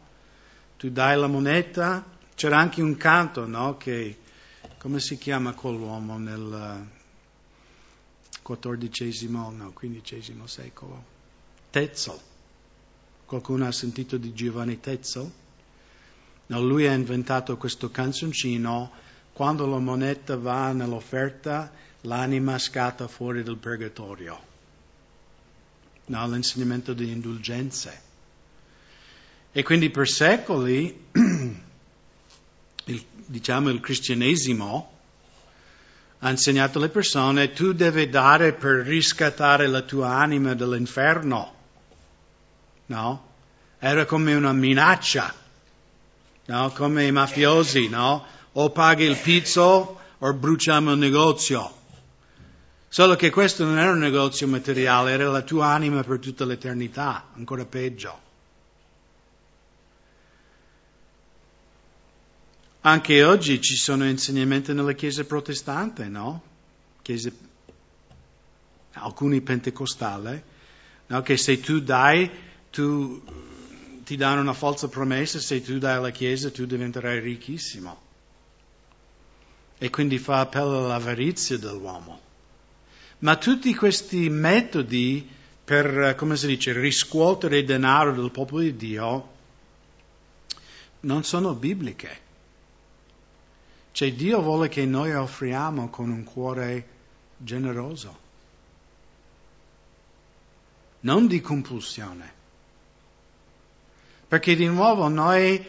Tu 0.77 0.89
dai 0.89 1.15
la 1.19 1.27
moneta, 1.27 2.03
c'era 2.33 2.57
anche 2.57 2.81
un 2.81 2.97
canto, 2.97 3.45
no? 3.45 3.77
Che, 3.77 4.17
come 4.79 4.99
si 4.99 5.19
chiama 5.19 5.53
quell'uomo 5.53 6.17
nel 6.17 6.99
XIV, 8.59 9.29
no, 9.29 9.73
XV 9.73 10.45
secolo? 10.45 11.03
Tetzel. 11.69 12.19
Qualcuno 13.25 13.65
ha 13.65 13.71
sentito 13.71 14.17
di 14.17 14.33
Giovanni 14.33 14.79
Tetzel? 14.79 15.31
No, 16.47 16.61
lui 16.61 16.85
ha 16.87 16.93
inventato 16.93 17.55
questo 17.55 17.89
canzoncino, 17.89 18.91
quando 19.31 19.65
la 19.65 19.79
moneta 19.79 20.35
va 20.35 20.73
nell'offerta, 20.73 21.71
l'anima 22.01 22.57
scatta 22.57 23.07
fuori 23.07 23.41
dal 23.41 23.57
purgatorio. 23.57 24.39
No, 26.07 26.27
l'insegnamento 26.27 26.93
di 26.93 27.09
indulgenze. 27.09 28.01
E 29.53 29.63
quindi 29.63 29.89
per 29.89 30.09
secoli, 30.09 31.05
il, 32.85 33.05
diciamo, 33.25 33.69
il 33.69 33.79
cristianesimo 33.79 34.90
ha 36.23 36.29
insegnato 36.29 36.77
alle 36.77 36.89
persone 36.89 37.51
tu 37.51 37.73
devi 37.73 38.07
dare 38.07 38.53
per 38.53 38.85
riscattare 38.85 39.65
la 39.67 39.81
tua 39.81 40.15
anima 40.15 40.53
dall'inferno. 40.53 41.53
No? 42.87 43.29
Era 43.79 44.05
come 44.05 44.35
una 44.35 44.53
minaccia, 44.53 45.33
no? 46.45 46.71
Come 46.75 47.05
i 47.05 47.11
mafiosi, 47.11 47.89
no? 47.89 48.23
O 48.53 48.69
paghi 48.69 49.05
il 49.05 49.17
pizzo 49.17 49.99
o 50.19 50.33
bruciamo 50.33 50.91
il 50.91 50.99
negozio. 50.99 51.79
Solo 52.87 53.15
che 53.15 53.31
questo 53.31 53.63
non 53.63 53.79
era 53.79 53.91
un 53.91 53.99
negozio 53.99 54.47
materiale, 54.47 55.11
era 55.11 55.29
la 55.29 55.41
tua 55.41 55.67
anima 55.67 56.03
per 56.03 56.19
tutta 56.19 56.45
l'eternità, 56.45 57.29
ancora 57.35 57.65
peggio. 57.65 58.29
Anche 62.83 63.23
oggi 63.23 63.61
ci 63.61 63.75
sono 63.75 64.07
insegnamenti 64.07 64.73
nella 64.73 64.93
Chiesa 64.93 65.23
protestante, 65.23 66.05
no? 66.05 66.41
Chiese, 67.03 67.31
alcuni 68.93 69.39
pentecostali, 69.41 70.41
no? 71.05 71.21
Che 71.21 71.37
se 71.37 71.59
tu 71.59 71.79
dai, 71.79 72.27
tu 72.71 73.21
ti 74.03 74.15
danno 74.15 74.41
una 74.41 74.53
falsa 74.53 74.87
promessa, 74.87 75.39
se 75.39 75.61
tu 75.61 75.77
dai 75.77 75.97
alla 75.97 76.09
Chiesa 76.09 76.49
tu 76.49 76.65
diventerai 76.65 77.19
ricchissimo. 77.19 78.01
E 79.77 79.89
quindi 79.91 80.17
fa 80.17 80.39
appello 80.39 80.83
all'avarizia 80.83 81.59
dell'uomo. 81.59 82.19
Ma 83.19 83.35
tutti 83.35 83.75
questi 83.75 84.27
metodi 84.29 85.29
per, 85.63 86.15
come 86.15 86.35
si 86.35 86.47
dice, 86.47 86.73
riscuotere 86.73 87.59
il 87.59 87.65
denaro 87.65 88.11
del 88.13 88.31
popolo 88.31 88.61
di 88.63 88.75
Dio 88.75 89.29
non 91.01 91.23
sono 91.23 91.53
bibliche. 91.53 92.29
Cioè 93.91 94.13
Dio 94.13 94.41
vuole 94.41 94.69
che 94.69 94.85
noi 94.85 95.13
offriamo 95.13 95.89
con 95.89 96.09
un 96.09 96.23
cuore 96.23 96.87
generoso, 97.37 98.17
non 101.01 101.27
di 101.27 101.41
compulsione. 101.41 102.39
Perché 104.27 104.55
di 104.55 104.67
nuovo 104.67 105.07
noi, 105.09 105.63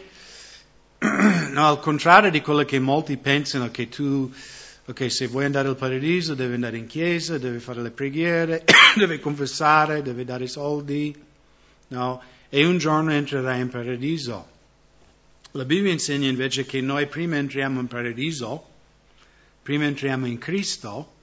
no, 0.99 1.67
al 1.67 1.79
contrario 1.79 2.31
di 2.31 2.41
quello 2.41 2.63
che 2.63 2.79
molti 2.79 3.17
pensano 3.17 3.69
che 3.71 3.89
tu 3.89 4.31
Ok, 4.85 5.09
se 5.09 5.27
vuoi 5.27 5.45
andare 5.45 5.69
al 5.69 5.77
paradiso 5.77 6.33
devi 6.33 6.55
andare 6.55 6.75
in 6.75 6.87
chiesa, 6.87 7.37
devi 7.37 7.59
fare 7.59 7.81
le 7.81 7.91
preghiere, 7.91 8.65
devi 8.97 9.17
confessare, 9.21 10.01
devi 10.01 10.25
dare 10.25 10.45
soldi, 10.47 11.15
no? 11.87 12.21
E 12.49 12.65
un 12.65 12.77
giorno 12.79 13.13
entrerai 13.13 13.61
in 13.61 13.69
paradiso. 13.69 14.45
La 15.55 15.65
Bibbia 15.65 15.91
insegna 15.91 16.27
invece 16.27 16.65
che 16.65 16.81
noi 16.81 17.05
prima 17.05 17.35
entriamo 17.35 17.79
in 17.79 17.85
paradiso, 17.85 18.65
prima 19.61 19.85
entriamo 19.85 20.25
in 20.25 20.39
Cristo, 20.39 21.13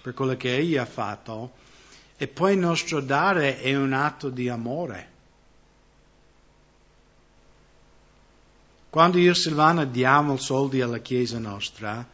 per 0.00 0.14
quello 0.14 0.38
che 0.38 0.56
Egli 0.56 0.78
ha 0.78 0.86
fatto, 0.86 1.52
e 2.16 2.26
poi 2.28 2.54
il 2.54 2.58
nostro 2.60 3.00
dare 3.00 3.60
è 3.60 3.76
un 3.76 3.92
atto 3.92 4.30
di 4.30 4.48
amore. 4.48 5.08
Quando 8.88 9.18
io 9.18 9.32
e 9.32 9.34
Silvana 9.34 9.84
diamo 9.84 10.38
soldi 10.38 10.80
alla 10.80 11.00
Chiesa 11.00 11.38
nostra, 11.38 12.08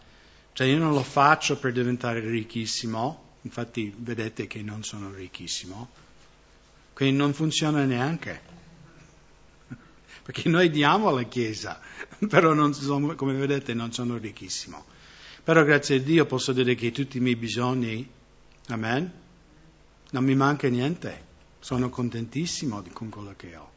cioè 0.55 0.67
io 0.67 0.79
non 0.79 0.93
lo 0.93 1.05
faccio 1.05 1.57
per 1.57 1.71
diventare 1.71 2.19
ricchissimo, 2.19 3.37
infatti 3.43 3.95
vedete 3.97 4.49
che 4.49 4.61
non 4.61 4.83
sono 4.83 5.13
ricchissimo, 5.13 5.89
quindi 6.95 7.17
non 7.17 7.33
funziona 7.33 7.85
neanche. 7.85 8.56
Perché 10.27 10.49
noi 10.49 10.71
diamo 10.71 11.09
alla 11.09 11.23
Chiesa, 11.23 11.81
però 12.29 12.73
sono, 12.73 13.15
come 13.15 13.35
vedete 13.35 13.75
non 13.75 13.93
sono 13.93 14.17
ricchissimo. 14.17 14.85
Però 15.45 15.63
grazie 15.63 15.97
a 15.97 16.01
Dio 16.01 16.27
posso 16.27 16.53
dire 16.53 16.75
che 16.75 16.91
tutti 16.91 17.19
i 17.19 17.21
miei 17.21 17.37
bisogni, 17.37 18.09
amen, 18.67 19.13
non 20.11 20.25
mi 20.25 20.35
manca 20.35 20.69
niente, 20.69 21.25
sono 21.61 21.89
contentissimo 21.89 22.83
con 22.93 23.09
quello 23.09 23.35
che 23.37 23.55
ho. 23.55 23.71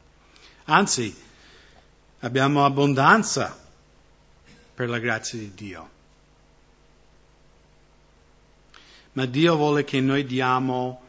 Anzi, 0.64 1.14
abbiamo 2.20 2.64
abbondanza 2.64 3.56
per 4.74 4.88
la 4.88 4.98
grazia 4.98 5.38
di 5.38 5.52
Dio. 5.54 5.98
ma 9.12 9.26
Dio 9.26 9.56
vuole 9.56 9.84
che 9.84 10.00
noi 10.00 10.24
diamo 10.24 11.02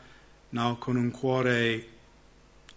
no, 0.50 0.78
con 0.78 0.96
un 0.96 1.12
cuore, 1.12 1.88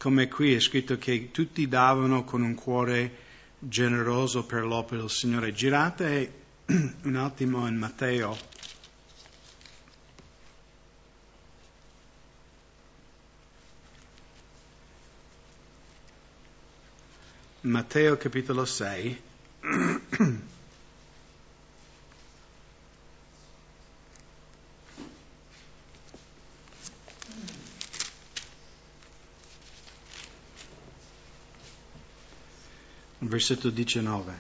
come 0.05 0.29
qui 0.29 0.53
è 0.55 0.61
scritto 0.61 0.99
che 0.99 1.31
tutti 1.31 1.67
davano 1.67 2.25
con 2.25 2.43
un 2.43 2.55
cuore 2.55 3.11
generoso 3.59 4.45
per 4.45 4.63
l'opera 4.63 5.01
del 5.01 5.09
Signore. 5.09 5.55
Girate 5.55 6.33
un 7.05 7.17
attimo 7.17 7.67
in 7.67 7.77
Matteo. 7.77 8.37
Matteo 17.63 18.19
capitolo 18.19 18.67
6. 18.67 19.23
Versetto 33.35 33.69
19. 33.69 34.33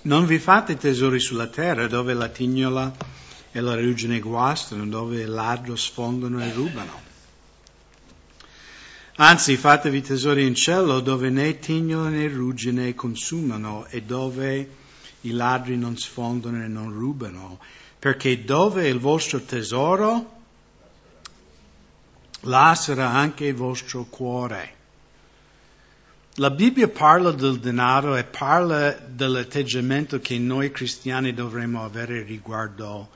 Non 0.00 0.24
vi 0.24 0.38
fate 0.38 0.78
tesori 0.78 1.20
sulla 1.20 1.48
terra 1.48 1.86
dove 1.86 2.14
la 2.14 2.28
tignola 2.28 2.90
e 3.52 3.60
la 3.60 3.74
ruggine 3.74 4.20
guastano, 4.20 4.86
dove 4.86 5.20
il 5.20 5.28
ladro 5.28 5.76
sfondano 5.76 6.42
e 6.42 6.50
rubano. 6.50 7.02
Anzi, 9.16 9.58
fatevi 9.58 10.00
tesori 10.00 10.46
in 10.46 10.54
cielo 10.54 11.00
dove 11.00 11.28
né 11.28 11.58
tignola 11.58 12.08
né 12.08 12.26
ruggine 12.26 12.94
consumano 12.94 13.84
e 13.88 14.00
dove 14.00 14.70
i 15.20 15.32
ladri 15.32 15.76
non 15.76 15.98
sfondano 15.98 16.64
e 16.64 16.68
non 16.68 16.90
rubano, 16.90 17.58
perché 17.98 18.44
dove 18.44 18.84
è 18.84 18.86
il 18.86 18.98
vostro 18.98 19.42
tesoro, 19.42 20.39
là 22.40 22.74
sarà 22.74 23.10
anche 23.10 23.46
il 23.46 23.54
vostro 23.54 24.04
cuore. 24.04 24.78
La 26.34 26.50
Bibbia 26.50 26.88
parla 26.88 27.32
del 27.32 27.58
denaro 27.58 28.16
e 28.16 28.24
parla 28.24 28.92
dell'atteggiamento 28.92 30.20
che 30.20 30.38
noi 30.38 30.70
cristiani 30.70 31.34
dovremmo 31.34 31.84
avere 31.84 32.22
riguardo 32.22 33.10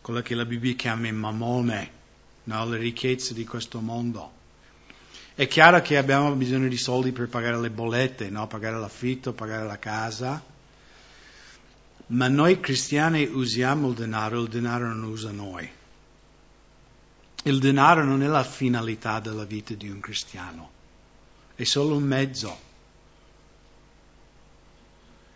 quello 0.00 0.20
che 0.20 0.34
la 0.34 0.44
Bibbia 0.44 0.74
chiama 0.74 1.10
mammone, 1.10 1.90
no? 2.44 2.68
le 2.68 2.76
ricchezze 2.76 3.34
di 3.34 3.44
questo 3.44 3.80
mondo. 3.80 4.40
È 5.34 5.48
chiaro 5.48 5.80
che 5.80 5.96
abbiamo 5.96 6.32
bisogno 6.34 6.68
di 6.68 6.76
soldi 6.76 7.10
per 7.10 7.28
pagare 7.28 7.58
le 7.58 7.70
bollette, 7.70 8.28
no? 8.28 8.46
pagare 8.46 8.78
l'affitto, 8.78 9.32
pagare 9.32 9.66
la 9.66 9.78
casa, 9.78 10.42
ma 12.08 12.28
noi 12.28 12.60
cristiani 12.60 13.24
usiamo 13.24 13.88
il 13.88 13.94
denaro, 13.94 14.42
il 14.42 14.48
denaro 14.48 14.88
non 14.88 15.04
usa 15.04 15.30
noi. 15.30 15.68
Il 17.42 17.58
denaro 17.58 18.04
non 18.04 18.22
è 18.22 18.26
la 18.26 18.44
finalità 18.44 19.20
della 19.20 19.44
vita 19.44 19.74
di 19.74 19.88
un 19.88 20.00
cristiano 20.00 20.80
è 21.54 21.64
solo 21.64 21.96
un 21.96 22.02
mezzo. 22.02 22.70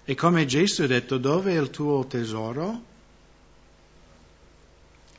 E 0.05 0.15
come 0.15 0.47
Gesù 0.47 0.83
ha 0.83 0.87
detto, 0.87 1.19
dove 1.19 1.53
è 1.53 1.61
il 1.61 1.71
tuo 1.71 2.07
tesoro? 2.07 2.83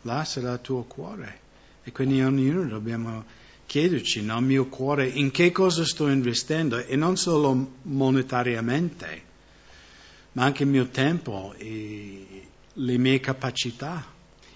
Là 0.04 0.24
sarà 0.24 0.54
il 0.54 0.62
tuo 0.62 0.84
cuore. 0.84 1.46
E 1.84 1.92
quindi 1.92 2.22
ognuno 2.22 2.68
dobbiamo 2.68 3.26
chiederci, 3.66 4.22
nel 4.22 4.42
mio 4.42 4.68
cuore, 4.68 5.08
in 5.08 5.32
che 5.32 5.52
cosa 5.52 5.86
sto 5.86 6.08
investendo? 6.08 6.78
E 6.78 6.96
non 6.96 7.18
solo 7.18 7.74
monetariamente, 7.84 9.24
ma 10.34 10.44
anche 10.44 10.64
il 10.64 10.70
mio 10.70 10.88
tempo, 10.88 11.54
le 11.58 12.98
mie 12.98 13.20
capacità, 13.20 14.06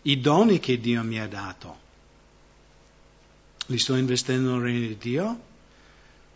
i 0.04 0.20
doni 0.20 0.60
che 0.60 0.80
Dio 0.80 1.04
mi 1.04 1.20
ha 1.20 1.28
dato. 1.28 1.90
Li 3.72 3.78
sto 3.78 3.96
investendo 3.96 4.52
nel 4.52 4.62
regno 4.62 4.88
di 4.88 4.98
Dio? 4.98 5.40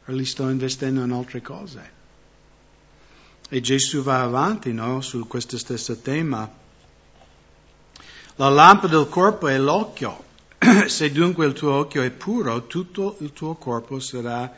o 0.07 0.11
li 0.11 0.25
sto 0.25 0.49
investendo 0.49 1.03
in 1.03 1.11
altre 1.11 1.41
cose. 1.41 1.93
E 3.49 3.61
Gesù 3.61 4.01
va 4.01 4.21
avanti 4.21 4.71
no, 4.71 5.01
su 5.01 5.27
questo 5.27 5.57
stesso 5.57 5.97
tema. 5.97 6.49
La 8.35 8.49
lampada 8.49 8.97
del 8.97 9.09
corpo 9.09 9.47
è 9.47 9.57
l'occhio. 9.57 10.23
Se 10.87 11.11
dunque 11.11 11.45
il 11.45 11.53
tuo 11.53 11.73
occhio 11.73 12.01
è 12.01 12.11
puro, 12.11 12.67
tutto 12.67 13.17
il 13.19 13.33
tuo 13.33 13.55
corpo 13.55 13.99
sarà 13.99 14.51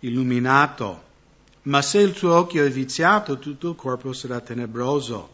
illuminato. 0.00 1.10
Ma 1.62 1.80
se 1.80 2.00
il 2.00 2.12
tuo 2.12 2.34
occhio 2.34 2.64
è 2.64 2.70
viziato, 2.70 3.38
tutto 3.38 3.70
il 3.70 3.76
corpo 3.76 4.12
sarà 4.12 4.40
tenebroso. 4.40 5.30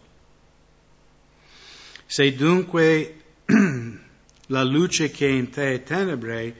Se 2.05 2.35
dunque 2.35 3.25
la 4.49 4.63
luce 4.63 5.11
che 5.11 5.27
è 5.27 5.31
in 5.31 5.49
te 5.49 5.73
è 5.73 5.83
tenebre, 5.83 6.55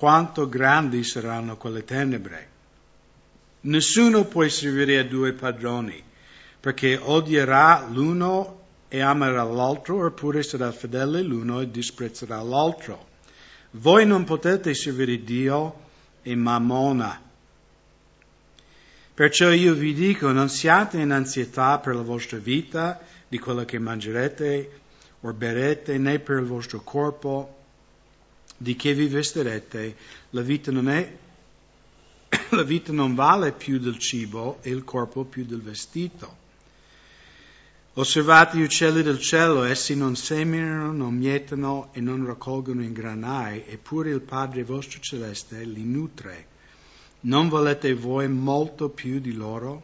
quanto 0.00 0.48
grandi 0.48 1.04
saranno 1.04 1.58
quelle 1.58 1.84
tenebre. 1.84 2.48
Nessuno 3.60 4.24
può 4.24 4.48
servire 4.48 4.98
a 4.98 5.04
due 5.04 5.34
padroni, 5.34 6.02
perché 6.58 6.96
odierà 6.96 7.86
l'uno 7.86 8.60
e 8.88 9.02
amerà 9.02 9.42
l'altro, 9.42 10.06
oppure 10.06 10.42
sarà 10.42 10.72
fedele 10.72 11.20
l'uno 11.20 11.60
e 11.60 11.70
disprezzerà 11.70 12.40
l'altro. 12.40 13.08
Voi 13.72 14.06
non 14.06 14.24
potete 14.24 14.72
servire 14.72 15.22
Dio 15.22 15.80
e 16.22 16.34
Mammona. 16.34 17.20
Perciò 19.12 19.50
io 19.50 19.74
vi 19.74 19.92
dico, 19.92 20.32
non 20.32 20.48
siate 20.48 20.98
in 20.98 21.10
ansietà 21.10 21.78
per 21.78 21.94
la 21.94 22.00
vostra 22.00 22.38
vita, 22.38 22.98
di 23.28 23.38
quello 23.38 23.66
che 23.66 23.78
mangerete 23.78 24.80
o 25.20 25.32
berete, 25.34 25.98
né 25.98 26.18
per 26.20 26.38
il 26.38 26.46
vostro 26.46 26.80
corpo, 26.80 27.59
di 28.62 28.76
che 28.76 28.92
vi 28.92 29.06
vestirete, 29.06 29.96
la 30.30 30.42
vita 30.42 30.70
non 30.70 30.90
è, 30.90 31.16
la 32.50 32.62
vita 32.62 32.92
non 32.92 33.14
vale 33.14 33.52
più 33.52 33.78
del 33.78 33.98
cibo 33.98 34.58
e 34.60 34.68
il 34.68 34.84
corpo 34.84 35.24
più 35.24 35.46
del 35.46 35.62
vestito. 35.62 36.36
Osservate 37.94 38.58
gli 38.58 38.62
uccelli 38.62 39.00
del 39.00 39.18
cielo, 39.18 39.62
essi 39.62 39.96
non 39.96 40.14
seminano, 40.14 40.92
non 40.92 41.14
mietano 41.14 41.88
e 41.92 42.02
non 42.02 42.26
raccolgono 42.26 42.82
in 42.82 42.92
granai, 42.92 43.64
eppure 43.66 44.10
il 44.10 44.20
Padre 44.20 44.62
vostro 44.62 45.00
celeste 45.00 45.64
li 45.64 45.84
nutre. 45.84 46.46
Non 47.20 47.48
volete 47.48 47.94
voi 47.94 48.28
molto 48.28 48.90
più 48.90 49.20
di 49.20 49.32
loro? 49.32 49.82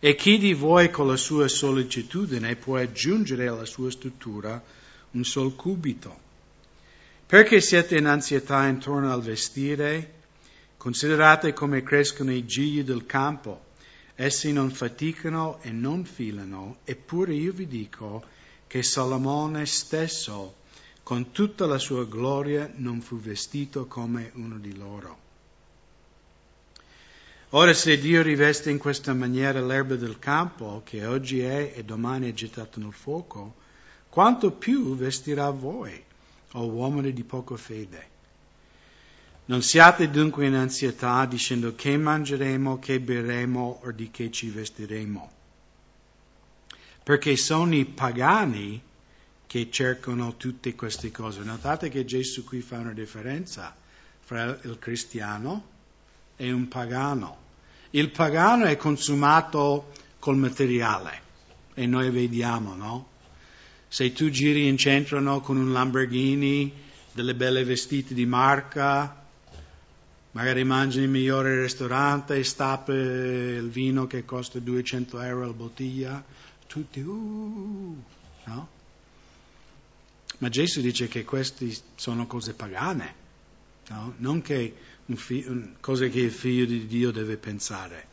E 0.00 0.14
chi 0.14 0.38
di 0.38 0.54
voi 0.54 0.90
con 0.90 1.06
la 1.06 1.16
sua 1.16 1.48
sollecitudine 1.48 2.56
può 2.56 2.78
aggiungere 2.78 3.46
alla 3.46 3.66
sua 3.66 3.90
struttura 3.90 4.62
un 5.10 5.24
sol 5.24 5.54
cubito? 5.54 6.23
Perché 7.26 7.62
siete 7.62 7.96
in 7.96 8.04
ansietà 8.04 8.66
intorno 8.66 9.10
al 9.10 9.22
vestire? 9.22 10.12
Considerate 10.76 11.54
come 11.54 11.82
crescono 11.82 12.30
i 12.30 12.44
gigli 12.44 12.84
del 12.84 13.06
campo. 13.06 13.72
Essi 14.14 14.52
non 14.52 14.70
faticano 14.70 15.58
e 15.62 15.70
non 15.70 16.04
filano, 16.04 16.80
eppure 16.84 17.32
io 17.32 17.52
vi 17.52 17.66
dico 17.66 18.22
che 18.66 18.82
Salomone 18.82 19.64
stesso, 19.64 20.56
con 21.02 21.32
tutta 21.32 21.64
la 21.64 21.78
sua 21.78 22.04
gloria, 22.04 22.70
non 22.76 23.00
fu 23.00 23.18
vestito 23.18 23.86
come 23.86 24.30
uno 24.34 24.58
di 24.58 24.76
loro. 24.76 25.18
Ora 27.50 27.72
se 27.72 27.98
Dio 27.98 28.20
riveste 28.20 28.70
in 28.70 28.78
questa 28.78 29.14
maniera 29.14 29.62
l'erba 29.62 29.94
del 29.96 30.18
campo, 30.18 30.82
che 30.84 31.06
oggi 31.06 31.40
è 31.40 31.72
e 31.74 31.84
domani 31.84 32.30
è 32.30 32.34
gettato 32.34 32.80
nel 32.80 32.92
fuoco, 32.92 33.54
quanto 34.10 34.50
più 34.50 34.94
vestirà 34.94 35.48
voi? 35.50 36.12
O 36.56 36.66
uomini 36.66 37.12
di 37.12 37.24
poca 37.24 37.56
fede. 37.56 38.12
Non 39.46 39.62
siate 39.62 40.10
dunque 40.10 40.46
in 40.46 40.54
ansietà 40.54 41.26
dicendo 41.26 41.74
che 41.74 41.96
mangeremo, 41.96 42.78
che 42.78 42.98
berremo 42.98 43.80
o 43.84 43.90
di 43.90 44.10
che 44.10 44.30
ci 44.30 44.48
vestiremo. 44.48 45.32
Perché 47.02 47.36
sono 47.36 47.74
i 47.74 47.84
pagani 47.84 48.80
che 49.46 49.70
cercano 49.70 50.36
tutte 50.36 50.74
queste 50.74 51.10
cose. 51.10 51.42
Notate 51.42 51.90
che 51.90 52.04
Gesù 52.04 52.44
qui 52.44 52.60
fa 52.60 52.78
una 52.78 52.94
differenza 52.94 53.74
fra 54.20 54.58
il 54.62 54.78
cristiano 54.78 55.68
e 56.36 56.50
un 56.50 56.66
pagano. 56.68 57.42
Il 57.90 58.10
pagano 58.10 58.64
è 58.64 58.76
consumato 58.76 59.92
col 60.18 60.38
materiale 60.38 61.20
e 61.74 61.86
noi 61.86 62.10
vediamo, 62.10 62.74
no? 62.74 63.12
Se 63.88 64.12
tu 64.12 64.28
giri 64.30 64.66
in 64.66 64.76
centro 64.76 65.20
no, 65.20 65.40
con 65.40 65.56
un 65.56 65.72
Lamborghini, 65.72 66.72
delle 67.12 67.34
belle 67.34 67.64
vestiti 67.64 68.12
di 68.12 68.26
marca, 68.26 69.24
magari 70.32 70.64
mangi 70.64 70.98
nel 70.98 71.08
migliore 71.08 71.62
ristorante 71.62 72.36
e 72.36 72.44
stappi 72.44 72.92
il 72.92 73.70
vino 73.70 74.06
che 74.06 74.24
costa 74.24 74.58
200 74.58 75.20
euro 75.20 75.46
la 75.46 75.52
bottiglia, 75.52 76.24
tutti, 76.66 77.00
uh, 77.00 78.02
no? 78.44 78.68
Ma 80.38 80.48
Gesù 80.48 80.80
dice 80.80 81.06
che 81.06 81.24
queste 81.24 81.72
sono 81.94 82.26
cose 82.26 82.54
pagane, 82.54 83.14
no? 83.88 84.14
non 84.16 84.42
che 84.42 84.74
un 85.06 85.16
fi- 85.16 85.44
un, 85.46 85.74
cose 85.78 86.08
che 86.10 86.20
il 86.20 86.32
figlio 86.32 86.64
di 86.64 86.86
Dio 86.86 87.12
deve 87.12 87.36
pensare. 87.36 88.08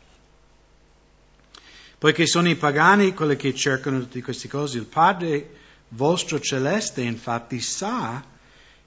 Poiché 1.97 2.27
sono 2.27 2.49
i 2.49 2.55
pagani 2.55 3.13
quelli 3.13 3.36
che 3.36 3.53
cercano 3.55 3.99
tutte 3.99 4.21
queste 4.21 4.47
cose, 4.47 4.77
il 4.77 4.86
Padre 4.86 5.60
vostro 5.91 6.39
celeste 6.39 7.01
infatti 7.01 7.60
sa 7.60 8.23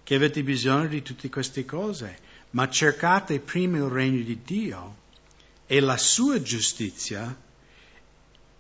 che 0.03 0.15
avete 0.15 0.43
bisogno 0.43 0.87
di 0.89 1.03
tutte 1.03 1.29
queste 1.29 1.65
cose, 1.65 2.19
ma 2.51 2.69
cercate 2.69 3.41
prima 3.41 3.79
il 3.79 3.85
regno 3.85 4.23
di 4.23 4.41
Dio 4.45 4.97
e 5.67 5.81
la 5.81 5.97
sua 5.97 6.41
giustizia 6.41 7.35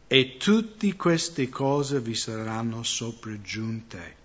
e 0.07 0.37
tutte 0.37 0.96
queste 0.96 1.48
cose 1.48 2.00
vi 2.00 2.14
saranno 2.14 2.83
sopraggiunte. 2.83 4.22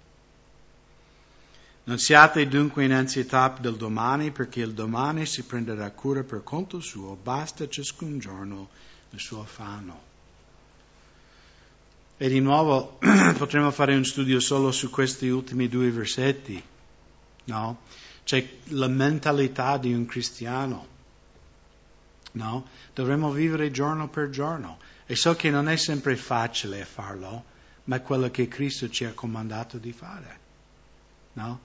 Non 1.86 1.98
siate 1.98 2.48
dunque 2.48 2.86
in 2.86 2.94
ansietà 2.94 3.56
del 3.60 3.76
domani, 3.76 4.32
perché 4.32 4.62
il 4.62 4.74
domani 4.74 5.26
si 5.26 5.44
prenderà 5.44 5.90
cura 5.92 6.24
per 6.24 6.44
conto 6.44 6.80
suo, 6.80 7.16
basta 7.16 7.68
ciascun 7.68 8.20
giorno 8.20 8.70
il 9.10 9.20
suo 9.20 9.42
affanno. 9.42 10.09
E 12.22 12.28
di 12.28 12.42
nuovo 12.42 13.00
potremmo 13.38 13.72
fare 13.72 13.96
un 13.96 14.04
studio 14.04 14.42
solo 14.42 14.74
su 14.74 14.90
questi 14.90 15.30
ultimi 15.30 15.70
due 15.70 15.90
versetti, 15.90 16.62
no? 17.46 17.80
C'è 18.26 18.46
la 18.72 18.90
mentalità 18.90 19.78
di 19.78 19.94
un 19.94 20.06
cristiano, 20.06 20.88
no? 22.34 22.68
Dovremmo 22.94 23.32
vivere 23.32 23.72
giorno 23.72 24.10
per 24.10 24.30
giorno. 24.32 24.80
E 25.06 25.16
so 25.16 25.34
che 25.38 25.50
non 25.50 25.70
è 25.70 25.78
sempre 25.78 26.18
facile 26.18 26.84
farlo, 26.84 27.46
ma 27.86 27.96
è 27.96 28.02
quello 28.02 28.30
che 28.30 28.50
Cristo 28.50 28.90
ci 28.90 29.06
ha 29.06 29.14
comandato 29.14 29.78
di 29.78 29.94
fare, 29.94 30.40
no? 31.34 31.60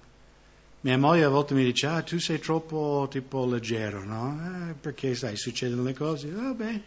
Mia 0.82 0.96
moglie 0.96 1.24
a 1.24 1.30
volte 1.30 1.54
mi 1.54 1.64
dice, 1.64 1.88
ah, 1.88 2.02
tu 2.02 2.20
sei 2.20 2.38
troppo 2.38 3.08
tipo 3.10 3.44
leggero, 3.44 4.04
no? 4.04 4.70
Eh, 4.70 4.74
perché 4.74 5.16
sai, 5.16 5.34
succedono 5.34 5.82
le 5.82 5.94
cose, 5.94 6.30
vabbè, 6.30 6.80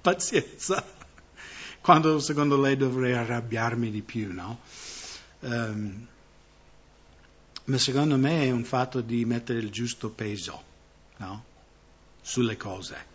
pazienza. 0.00 1.01
Quando 1.82 2.18
secondo 2.20 2.58
lei 2.58 2.76
dovrei 2.76 3.12
arrabbiarmi 3.12 3.90
di 3.90 4.00
più, 4.00 4.32
no? 4.32 4.60
Um, 5.40 6.06
ma 7.64 7.78
secondo 7.78 8.16
me 8.16 8.44
è 8.44 8.50
un 8.50 8.64
fatto 8.64 9.00
di 9.00 9.24
mettere 9.24 9.58
il 9.58 9.70
giusto 9.70 10.08
peso, 10.08 10.62
no? 11.18 11.44
Sulle 12.22 12.56
cose. 12.56 13.10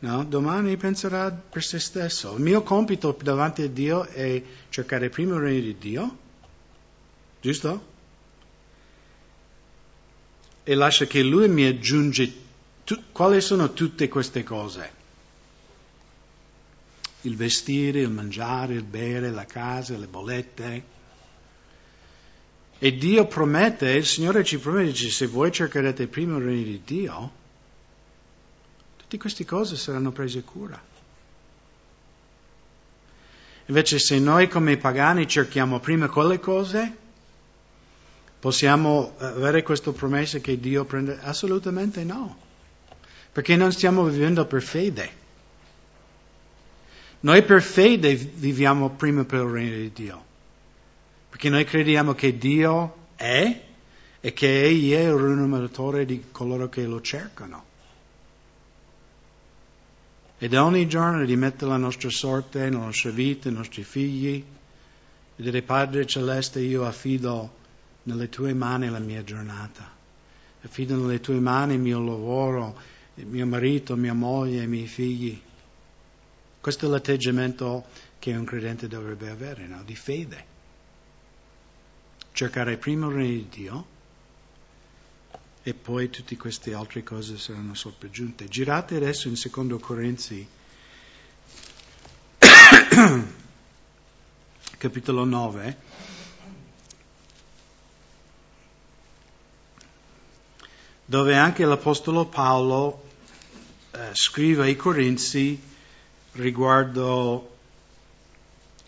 No? 0.00 0.24
Domani 0.24 0.76
penserà 0.76 1.30
per 1.30 1.62
se 1.62 1.78
stesso. 1.78 2.34
Il 2.34 2.42
mio 2.42 2.62
compito 2.62 3.16
davanti 3.22 3.62
a 3.62 3.68
Dio 3.68 4.04
è 4.04 4.42
cercare 4.68 5.08
prima 5.08 5.36
il 5.36 5.40
regno 5.40 5.60
di 5.60 5.78
Dio, 5.78 6.18
giusto? 7.40 7.90
e 10.64 10.74
lascia 10.74 11.06
che 11.06 11.22
lui 11.22 11.48
mi 11.48 11.66
aggiunge 11.66 12.32
tu, 12.84 12.96
quali 13.12 13.40
sono 13.40 13.72
tutte 13.72 14.08
queste 14.08 14.42
cose. 14.42 15.00
Il 17.22 17.36
vestire, 17.36 18.00
il 18.00 18.10
mangiare, 18.10 18.74
il 18.74 18.82
bere, 18.82 19.30
la 19.30 19.44
casa, 19.44 19.96
le 19.96 20.06
bollette. 20.06 20.84
E 22.78 22.96
Dio 22.96 23.26
promette, 23.26 23.90
il 23.90 24.04
Signore 24.04 24.44
ci 24.44 24.58
promette, 24.58 24.94
se 24.94 25.26
voi 25.26 25.52
cercherete 25.52 26.08
prima 26.08 26.36
il 26.36 26.44
regno 26.44 26.64
di 26.64 26.82
Dio, 26.84 27.32
tutte 28.96 29.18
queste 29.18 29.44
cose 29.44 29.76
saranno 29.76 30.10
prese 30.10 30.42
cura. 30.42 30.90
Invece 33.66 34.00
se 34.00 34.18
noi 34.18 34.48
come 34.48 34.76
pagani 34.76 35.28
cerchiamo 35.28 35.78
prima 35.78 36.08
quelle 36.08 36.40
cose, 36.40 36.96
Possiamo 38.42 39.14
avere 39.18 39.62
questa 39.62 39.92
promessa 39.92 40.40
che 40.40 40.58
Dio 40.58 40.84
prende? 40.84 41.16
Assolutamente 41.22 42.02
no, 42.02 42.36
perché 43.30 43.54
non 43.54 43.70
stiamo 43.70 44.02
vivendo 44.02 44.44
per 44.46 44.62
fede. 44.62 45.21
Noi 47.22 47.44
per 47.44 47.62
fede 47.62 48.14
viviamo 48.14 48.90
prima 48.90 49.24
per 49.24 49.42
il 49.44 49.50
regno 49.50 49.76
di 49.76 49.92
Dio, 49.92 50.24
perché 51.28 51.48
noi 51.50 51.64
crediamo 51.64 52.14
che 52.14 52.36
Dio 52.36 52.96
è 53.14 53.62
e 54.20 54.32
che 54.32 54.62
Egli 54.64 54.92
è 54.92 55.02
il 55.02 55.14
rinumeratore 55.14 56.04
di 56.04 56.24
coloro 56.32 56.68
che 56.68 56.84
lo 56.84 57.00
cercano. 57.00 57.64
Ed 60.38 60.52
ogni 60.54 60.88
giorno 60.88 61.24
di 61.24 61.36
mettere 61.36 61.70
la 61.70 61.76
nostra 61.76 62.10
sorte, 62.10 62.68
la 62.68 62.78
nostra 62.78 63.10
vita, 63.10 63.48
i 63.48 63.52
nostri 63.52 63.84
figli, 63.84 64.44
e 65.36 65.42
dire 65.42 65.62
Padre 65.62 66.04
Celeste 66.06 66.58
io 66.58 66.84
affido 66.84 67.54
nelle 68.04 68.28
tue 68.30 68.52
mani 68.52 68.88
la 68.88 68.98
mia 68.98 69.22
giornata, 69.22 69.88
affido 70.62 70.96
nelle 70.96 71.20
tue 71.20 71.38
mani 71.38 71.74
il 71.74 71.80
mio 71.80 72.00
lavoro, 72.00 72.76
il 73.14 73.26
mio 73.26 73.46
marito, 73.46 73.94
mia 73.94 74.12
moglie, 74.14 74.64
i 74.64 74.66
miei 74.66 74.88
figli. 74.88 75.40
Questo 76.62 76.86
è 76.86 76.88
l'atteggiamento 76.88 77.86
che 78.20 78.36
un 78.36 78.44
credente 78.44 78.86
dovrebbe 78.86 79.28
avere, 79.28 79.66
no? 79.66 79.82
di 79.82 79.96
fede. 79.96 80.46
Cercare 82.30 82.76
prima 82.76 83.08
il 83.08 83.12
regno 83.12 83.32
di 83.32 83.48
Dio 83.48 83.86
e 85.64 85.74
poi 85.74 86.08
tutte 86.08 86.36
queste 86.36 86.72
altre 86.72 87.02
cose 87.02 87.36
saranno 87.36 87.74
sopraggiunte. 87.74 88.46
Girate 88.46 88.94
adesso 88.94 89.26
in 89.26 89.34
secondo 89.34 89.80
Corinzi, 89.80 90.46
capitolo 94.78 95.24
9. 95.24 95.90
dove 101.04 101.36
anche 101.36 101.64
l'Apostolo 101.64 102.26
Paolo 102.26 103.08
eh, 103.90 104.10
scrive 104.12 104.62
ai 104.62 104.76
Corinzi 104.76 105.70
riguardo 106.32 107.56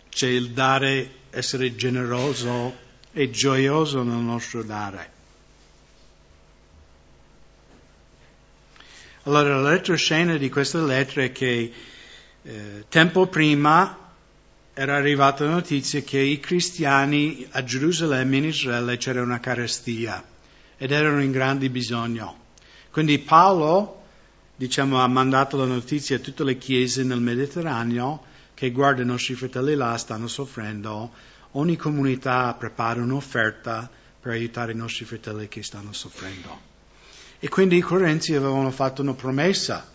c'è 0.09 0.27
il 0.27 0.51
dare, 0.51 1.09
essere 1.29 1.75
generoso 1.75 2.73
e 3.11 3.29
gioioso 3.29 4.03
nel 4.03 4.15
nostro 4.15 4.63
dare. 4.63 5.11
Allora, 9.23 9.59
la 9.59 9.71
retroscena 9.71 10.37
di 10.37 10.49
questa 10.49 10.83
lettera 10.83 11.23
è 11.23 11.31
che 11.31 11.73
eh, 12.43 12.85
tempo 12.89 13.25
prima 13.25 13.97
era 14.73 14.95
arrivata 14.95 15.45
la 15.45 15.51
notizia 15.51 16.01
che 16.01 16.19
i 16.19 16.39
cristiani 16.39 17.47
a 17.51 17.63
Gerusalemme 17.63 18.37
in 18.37 18.43
Israele 18.45 18.97
c'era 18.97 19.21
una 19.21 19.39
carestia 19.39 20.23
ed 20.77 20.91
erano 20.91 21.23
in 21.23 21.31
grande 21.31 21.69
bisogno. 21.69 22.43
Quindi 22.91 23.17
Paolo, 23.19 24.04
diciamo, 24.55 24.99
ha 24.99 25.07
mandato 25.07 25.57
la 25.57 25.65
notizia 25.65 26.15
a 26.15 26.19
tutte 26.19 26.43
le 26.43 26.57
chiese 26.57 27.03
nel 27.03 27.19
Mediterraneo 27.19 28.23
che 28.53 28.71
guarda 28.71 29.01
i 29.01 29.05
nostri 29.05 29.35
fratelli 29.35 29.75
là, 29.75 29.97
stanno 29.97 30.27
soffrendo, 30.27 31.11
ogni 31.51 31.75
comunità 31.75 32.53
prepara 32.53 33.01
un'offerta 33.01 33.89
per 34.19 34.31
aiutare 34.31 34.71
i 34.71 34.75
nostri 34.75 35.05
fratelli 35.05 35.47
che 35.47 35.61
stanno 35.61 35.91
soffrendo. 35.91 36.73
E 37.39 37.49
quindi 37.49 37.77
i 37.77 37.81
Corinzi 37.81 38.33
avevano 38.33 38.71
fatto 38.71 39.01
una 39.01 39.13
promessa. 39.13 39.91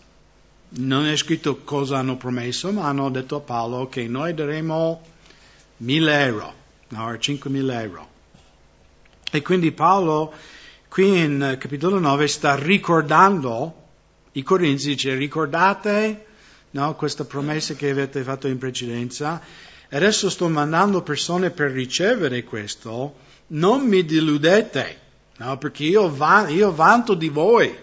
Non 0.73 1.05
è 1.05 1.17
scritto 1.17 1.63
cosa 1.63 1.97
hanno 1.97 2.15
promesso, 2.15 2.71
ma 2.71 2.87
hanno 2.87 3.09
detto 3.09 3.37
a 3.37 3.41
Paolo 3.41 3.89
che 3.89 4.07
noi 4.07 4.33
daremo 4.33 5.01
mille 5.77 6.23
euro, 6.23 6.53
no, 6.89 7.17
cinquemila 7.17 7.81
euro. 7.81 8.09
E 9.31 9.41
quindi 9.41 9.71
Paolo 9.71 10.33
qui 10.87 11.19
in 11.19 11.57
capitolo 11.59 11.99
9 11.99 12.27
sta 12.27 12.55
ricordando 12.55 13.80
i 14.33 14.43
Corinzi, 14.43 14.89
dice 14.89 15.15
ricordate 15.15 16.25
no, 16.71 16.95
questa 16.95 17.25
promessa 17.25 17.73
che 17.73 17.89
avete 17.89 18.23
fatto 18.23 18.47
in 18.47 18.57
precedenza, 18.57 19.41
adesso 19.89 20.29
sto 20.29 20.47
mandando 20.47 21.01
persone 21.01 21.51
per 21.51 21.71
ricevere 21.71 22.43
questo, 22.43 23.15
non 23.47 23.85
mi 23.85 24.05
deludete, 24.05 24.99
no, 25.37 25.57
perché 25.57 25.83
io, 25.83 26.13
va, 26.13 26.47
io 26.47 26.73
vanto 26.73 27.13
di 27.13 27.29
voi, 27.29 27.75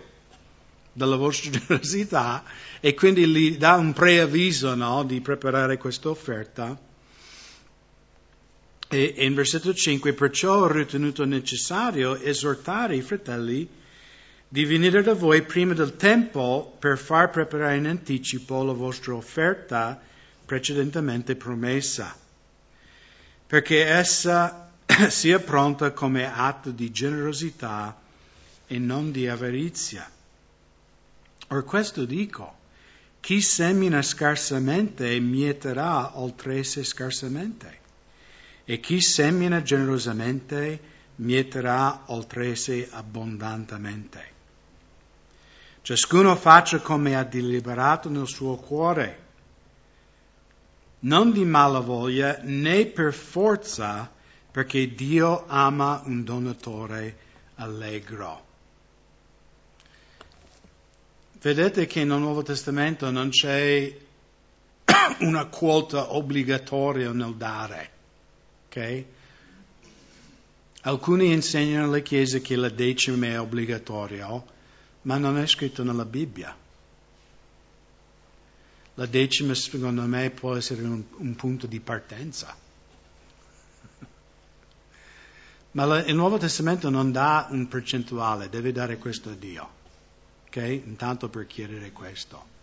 della 0.93 1.17
vostra 1.17 1.51
generosità, 1.59 2.45
e 2.81 2.95
quindi 2.95 3.27
gli 3.27 3.57
dà 3.57 3.75
un 3.75 3.93
preavviso 3.93 4.75
no, 4.75 5.05
di 5.05 5.21
preparare 5.21 5.77
questa 5.77 6.09
offerta. 6.09 6.87
E 8.91 9.15
in 9.19 9.35
versetto 9.35 9.75
5, 9.75 10.15
perciò 10.15 10.61
ho 10.61 10.73
ritenuto 10.73 11.27
necessario 11.27 12.17
esortare 12.17 12.97
i 12.97 13.03
fratelli 13.03 13.69
di 14.51 14.65
venire 14.65 15.03
da 15.03 15.13
voi 15.13 15.43
prima 15.43 15.75
del 15.75 15.97
tempo 15.97 16.75
per 16.79 16.97
far 16.97 17.31
preparare 17.31 17.77
in 17.77 17.87
anticipo 17.87 18.63
la 18.65 18.73
vostra 18.73 19.15
offerta 19.15 20.01
precedentemente 20.47 21.37
promessa, 21.37 22.17
perché 23.47 23.85
essa 23.85 24.71
sia 25.09 25.39
pronta 25.39 25.93
come 25.93 26.33
atto 26.33 26.71
di 26.71 26.91
generosità 26.91 28.01
e 28.67 28.79
non 28.79 29.13
di 29.13 29.29
avarizia. 29.29 30.11
Or 31.49 31.65
questo 31.65 32.07
dico, 32.07 32.57
chi 33.21 33.43
semina 33.43 34.01
scarsamente 34.01 35.19
mieterà 35.21 36.19
oltre 36.19 36.63
se 36.65 36.85
scarsamente 36.85 37.79
e 38.65 38.81
chi 38.81 39.03
semina 39.03 39.61
generosamente 39.63 40.81
mieterà 41.17 42.05
oltrese 42.07 42.89
abbondantemente. 42.91 44.37
Ciascuno 45.89 46.37
faccia 46.37 46.81
come 46.81 47.17
ha 47.17 47.25
deliberato 47.25 48.11
nel 48.11 48.27
suo 48.27 48.57
cuore, 48.57 49.25
non 50.99 51.33
di 51.33 51.47
mala 51.47 51.81
voglia 51.81 52.41
né 52.43 52.85
per 52.85 53.15
forza, 53.15 54.13
perché 54.51 54.95
Dio 54.95 55.47
ama 55.47 56.03
un 56.05 56.25
donatore 56.25 57.17
allegro. 57.55 58.45
Vedete 61.41 61.87
che 61.87 62.05
nel 62.05 62.19
Nuovo 62.19 62.43
Testamento 62.43 63.11
non 63.11 63.31
c'è 63.31 63.91
una 65.21 65.47
quota 65.47 66.15
obbligatoria 66.15 67.13
nel 67.13 67.35
dare. 67.35 67.91
Okay? 68.67 69.07
Alcuni 70.83 71.33
insegnano 71.33 71.87
alle 71.87 72.03
chiese 72.03 72.43
che 72.43 72.57
la 72.57 72.69
decima 72.69 73.29
è 73.29 73.41
obbligatoria, 73.41 74.57
ma 75.03 75.19
non 75.19 75.39
è 75.39 75.47
scritto 75.47 75.83
nella 75.83 76.05
Bibbia. 76.05 76.57
La 78.95 79.07
decima, 79.07 79.55
secondo 79.55 80.03
me, 80.03 80.31
può 80.31 80.57
essere 80.57 80.83
un, 80.83 81.03
un 81.19 81.37
punto 81.37 81.67
di 81.67 81.79
partenza. 81.79 82.57
Ma 85.73 85.85
la, 85.85 86.05
il 86.05 86.15
Nuovo 86.15 86.39
Testamento 86.39 86.91
non 86.91 87.13
dà 87.13 87.47
un 87.51 87.69
percentuale, 87.69 88.49
deve 88.49 88.73
dare 88.73 88.99
questo 88.99 89.31
a 89.31 89.35
Dio. 89.35 89.77
Ok? 90.47 90.57
Intanto 90.57 91.29
per 91.29 91.47
chiedere 91.47 91.93
questo. 91.93 92.57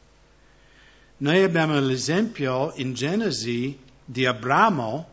Noi 1.17 1.41
abbiamo 1.41 1.79
l'esempio 1.79 2.73
in 2.75 2.93
Genesi 2.93 3.79
di 4.03 4.25
Abramo 4.25 5.07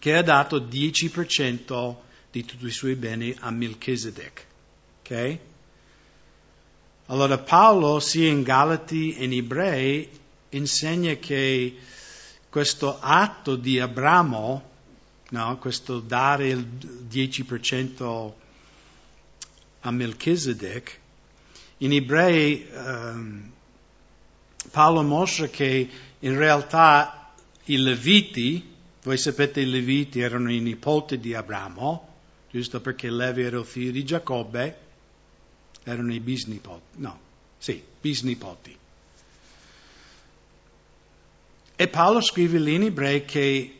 che 0.00 0.16
ha 0.16 0.22
dato 0.22 0.58
10% 0.58 1.96
di 2.32 2.44
tutti 2.44 2.66
i 2.66 2.70
suoi 2.70 2.96
beni 2.96 3.34
a 3.38 3.50
Melchizedek. 3.50 4.46
Ok? 5.00 5.38
Allora 7.10 7.38
Paolo, 7.38 8.00
sia 8.00 8.28
in 8.28 8.42
Galati 8.42 9.14
che 9.14 9.24
in 9.24 9.32
Ebrei, 9.32 10.10
insegna 10.50 11.14
che 11.14 11.74
questo 12.50 12.98
atto 13.00 13.56
di 13.56 13.80
Abramo, 13.80 14.70
no, 15.30 15.56
questo 15.56 16.00
dare 16.00 16.48
il 16.48 16.66
10% 17.10 18.32
a 19.80 19.90
Melchizedek, 19.90 21.00
in 21.78 21.94
Ebrei 21.94 22.68
um, 22.74 23.52
Paolo 24.70 25.02
mostra 25.02 25.46
che 25.46 25.88
in 26.18 26.36
realtà 26.36 27.32
i 27.64 27.78
Leviti, 27.78 28.74
voi 29.02 29.16
sapete 29.16 29.62
i 29.62 29.66
Leviti 29.66 30.20
erano 30.20 30.52
i 30.52 30.60
nipoti 30.60 31.18
di 31.18 31.32
Abramo, 31.32 32.16
giusto 32.50 32.82
perché 32.82 33.08
Levi 33.08 33.44
era 33.44 33.58
il 33.58 33.64
figlio 33.64 33.92
di 33.92 34.04
Giacobbe, 34.04 34.87
erano 35.90 36.12
i 36.12 36.20
bisnipoti, 36.20 36.96
no, 36.96 37.18
sì, 37.58 37.82
bisnipoti. 38.00 38.76
E 41.76 41.88
Paolo 41.88 42.20
scrive 42.20 42.58
lì 42.58 42.74
in 42.74 42.82
ebrei 42.84 43.24
che 43.24 43.78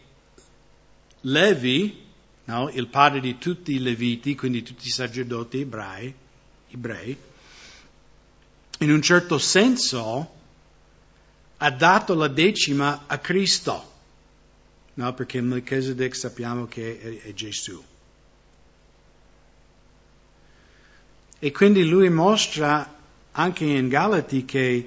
Levi, 1.23 2.05
no, 2.45 2.71
il 2.71 2.87
padre 2.87 3.21
di 3.21 3.39
tutti 3.39 3.73
i 3.73 3.81
Leviti, 3.81 4.35
quindi 4.35 4.63
tutti 4.63 4.87
i 4.87 4.91
sacerdoti 4.91 5.61
ebrei, 5.61 6.15
ebrei 6.71 7.17
in 8.79 8.93
un 8.93 9.03
certo 9.03 9.39
senso 9.39 10.37
ha 11.57 11.71
dato 11.71 12.15
la 12.15 12.29
decima 12.29 13.05
a 13.07 13.19
Cristo, 13.19 13.93
no? 14.95 15.13
perché 15.15 15.41
Melchizedek 15.41 16.15
sappiamo 16.15 16.67
che 16.67 17.01
è, 17.01 17.29
è 17.29 17.35
Gesù. 17.35 17.83
E 21.41 21.53
quindi 21.53 21.85
lui 21.85 22.11
mostra 22.11 22.97
anche 23.33 23.65
in 23.65 23.89
Galati 23.89 24.45
che, 24.45 24.87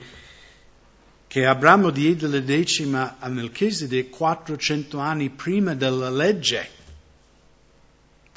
che 1.26 1.46
Abramo 1.46 1.90
diede 1.90 2.28
la 2.28 2.40
decima 2.42 3.18
a 3.20 3.30
Melchizedek 3.30 4.10
400 4.10 4.98
anni 4.98 5.30
prima 5.30 5.74
della 5.76 6.10
legge. 6.10 6.70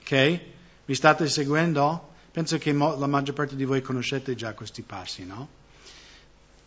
Ok? 0.01 0.41
Mi 0.85 0.95
state 0.95 1.29
seguendo? 1.29 2.13
Penso 2.31 2.59
che 2.59 2.73
mo- 2.73 2.97
la 2.97 3.09
maggior 3.09 3.35
parte 3.35 3.57
di 3.57 3.65
voi 3.65 3.83
conoscete 3.83 4.35
già 4.37 4.55
questi 4.55 4.83
passi, 4.83 5.25
no? 5.25 5.49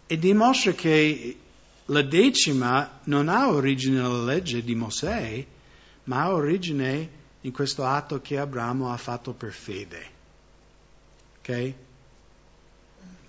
E 0.05 0.17
dimostra 0.17 0.73
che 0.73 1.37
la 1.85 2.01
decima 2.01 2.99
non 3.03 3.29
ha 3.29 3.49
origine 3.49 4.01
nella 4.01 4.23
legge 4.23 4.63
di 4.63 4.75
Mosè, 4.75 5.45
ma 6.05 6.23
ha 6.23 6.33
origine 6.33 7.09
in 7.41 7.51
questo 7.53 7.85
atto 7.85 8.19
che 8.21 8.37
Abramo 8.37 8.91
ha 8.91 8.97
fatto 8.97 9.31
per 9.31 9.53
fede. 9.53 10.15
Ok? 11.47 11.73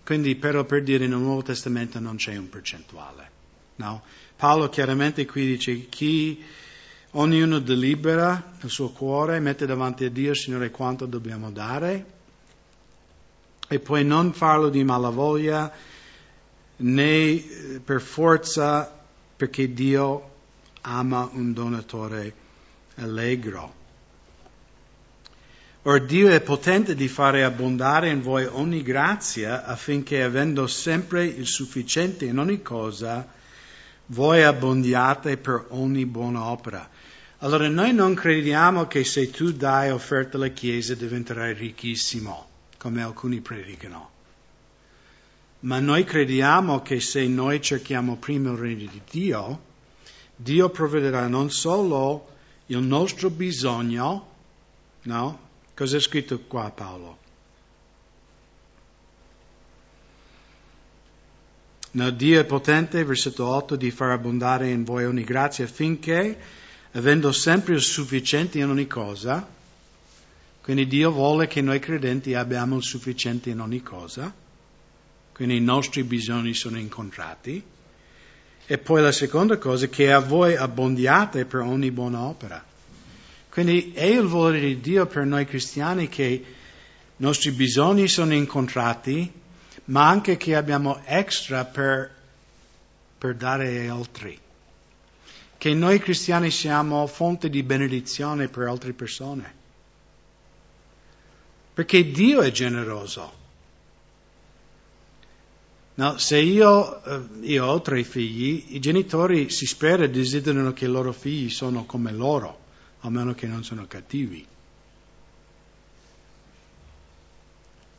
Quindi 0.04 0.35
però 0.35 0.64
per 0.64 0.83
dire 0.83 1.07
nel 1.07 1.18
Nuovo 1.18 1.42
Testamento 1.42 2.00
non 2.00 2.16
c'è 2.16 2.37
un 2.37 2.48
percentuale. 2.48 3.31
No? 3.76 4.02
Paolo 4.35 4.68
chiaramente 4.68 5.24
qui 5.24 5.46
dice 5.46 5.88
chi 5.88 6.42
ognuno 7.12 7.61
delibera 7.61 8.54
il 8.61 8.70
suo 8.70 8.90
cuore, 8.90 9.38
mette 9.38 9.66
davanti 9.66 10.04
a 10.04 10.11
Dio, 10.11 10.35
Signore, 10.35 10.70
quanto 10.70 11.07
dobbiamo 11.07 11.52
dare, 11.52 12.16
e 13.68 13.78
poi 13.78 14.04
non 14.04 14.33
farlo 14.33 14.68
di 14.68 14.83
malavoglia, 14.83 15.72
né 16.76 17.04
eh, 17.04 17.81
per 17.85 18.00
forza 18.00 18.98
perché 19.37 19.72
Dio 19.72 20.31
ama 20.83 21.28
un 21.33 21.52
donatore 21.52 22.35
allegro. 22.96 23.78
Or 25.83 26.05
Dio 26.05 26.29
è 26.29 26.41
potente 26.41 26.95
di 26.95 27.09
fare 27.09 27.45
abbondare 27.45 28.11
in 28.11 28.21
voi 28.21 28.45
ogni 28.45 28.83
grazia 28.83 29.64
affinché 29.64 30.23
avendo 30.23 30.67
sempre 30.67 31.25
il 31.25 31.47
sufficiente 31.47 32.25
in 32.25 32.38
ogni 32.38 32.62
cosa, 32.62 33.27
voi 34.07 34.43
abbondiate 34.43 35.37
per 35.37 35.67
ogni 35.71 36.05
buona 36.05 36.45
opera. 36.45 36.88
Allora 37.38 37.69
noi 37.69 37.95
non 37.95 38.14
crediamo 38.14 38.87
che 38.87 39.05
se 39.05 39.31
tu 39.31 39.53
dai 39.53 39.91
offerta 39.91 40.37
alla 40.37 40.49
Chiesa 40.49 40.95
diventerai 40.95 41.55
ricchissimo, 41.55 42.49
come 42.77 43.03
alcuni 43.03 43.41
predicano. 43.41 44.11
Ma 45.61 45.79
noi 45.79 46.05
crediamo 46.05 46.83
che 46.83 47.01
se 47.01 47.27
noi 47.29 47.61
cerchiamo 47.62 48.17
prima 48.17 48.51
il 48.51 48.57
regno 48.57 48.91
di 48.91 49.01
Dio, 49.09 49.61
Dio 50.35 50.69
provvederà 50.71 51.29
non 51.29 51.51
solo 51.51 52.29
il 52.67 52.79
nostro 52.79 53.31
bisogno, 53.31 54.27
no? 55.03 55.47
Cosa 55.79 55.99
è 55.99 56.01
scritto 56.01 56.41
qua 56.41 56.73
Paolo? 56.73 57.19
No, 61.93 62.11
Dio 62.11 62.41
è 62.41 62.45
potente, 62.45 63.05
versetto 63.05 63.47
8, 63.47 63.77
di 63.77 63.93
far 63.93 64.11
abbondare 64.11 64.71
in 64.71 64.83
voi 64.83 65.05
ogni 65.05 65.23
grazia 65.23 65.67
affinché, 65.67 66.37
avendo 66.95 67.31
sempre 67.31 67.75
il 67.75 67.81
sufficiente 67.81 68.59
in 68.59 68.69
ogni 68.69 68.88
cosa, 68.88 69.49
quindi 70.62 70.88
Dio 70.88 71.12
vuole 71.12 71.47
che 71.47 71.61
noi 71.61 71.79
credenti 71.79 72.35
abbiamo 72.35 72.79
il 72.79 72.83
sufficiente 72.83 73.51
in 73.51 73.61
ogni 73.61 73.81
cosa, 73.81 74.35
quindi 75.33 75.59
i 75.59 75.61
nostri 75.61 76.03
bisogni 76.03 76.55
sono 76.55 76.77
incontrati. 76.77 77.62
E 78.67 78.79
poi 78.79 79.01
la 79.01 79.12
seconda 79.12 79.59
cosa 79.59 79.87
che 79.87 80.12
a 80.12 80.19
voi 80.19 80.57
abbondiate 80.57 81.45
per 81.45 81.61
ogni 81.61 81.93
buona 81.93 82.23
opera. 82.23 82.67
Quindi 83.59 83.90
è 83.92 84.05
il 84.05 84.29
volere 84.29 84.68
di 84.68 84.81
Dio 84.81 85.07
per 85.07 85.25
noi 85.25 85.44
cristiani 85.44 86.09
che 86.09 86.23
i 86.23 86.44
nostri 87.16 87.51
bisogni 87.51 88.07
sono 88.07 88.33
incontrati, 88.33 89.33
ma 89.87 90.07
anche 90.07 90.37
che 90.37 90.55
abbiamo 90.55 91.01
extra 91.07 91.64
per, 91.64 92.09
per 93.18 93.35
dare 93.35 93.66
agli 93.66 93.88
altri. 93.88 94.38
Che 95.59 95.75
noi 95.75 95.99
cristiani 95.99 96.53
siamo 96.53 97.05
fonte 97.09 97.51
di 97.51 97.64
benedizione 97.64 98.47
per 98.47 98.68
altre 98.68 98.92
persone. 98.92 99.53
Perché 101.75 102.12
Dio 102.12 102.42
è 102.42 102.53
generoso. 102.53 103.33
No, 105.94 106.16
se 106.16 106.38
io, 106.38 107.03
eh, 107.03 107.23
io, 107.40 107.66
ho 107.66 107.81
tre 107.81 108.05
figli, 108.05 108.77
i 108.77 108.79
genitori 108.79 109.51
si 109.51 109.66
spera 109.66 110.05
e 110.05 110.11
desiderano 110.11 110.73
che 110.73 110.85
i 110.85 110.88
loro 110.88 111.11
figli 111.11 111.51
sono 111.51 111.87
come 111.87 112.12
loro, 112.12 112.66
a 113.00 113.11
meno 113.11 113.34
che 113.34 113.46
non 113.46 113.62
sono 113.64 113.87
cattivi. 113.87 114.46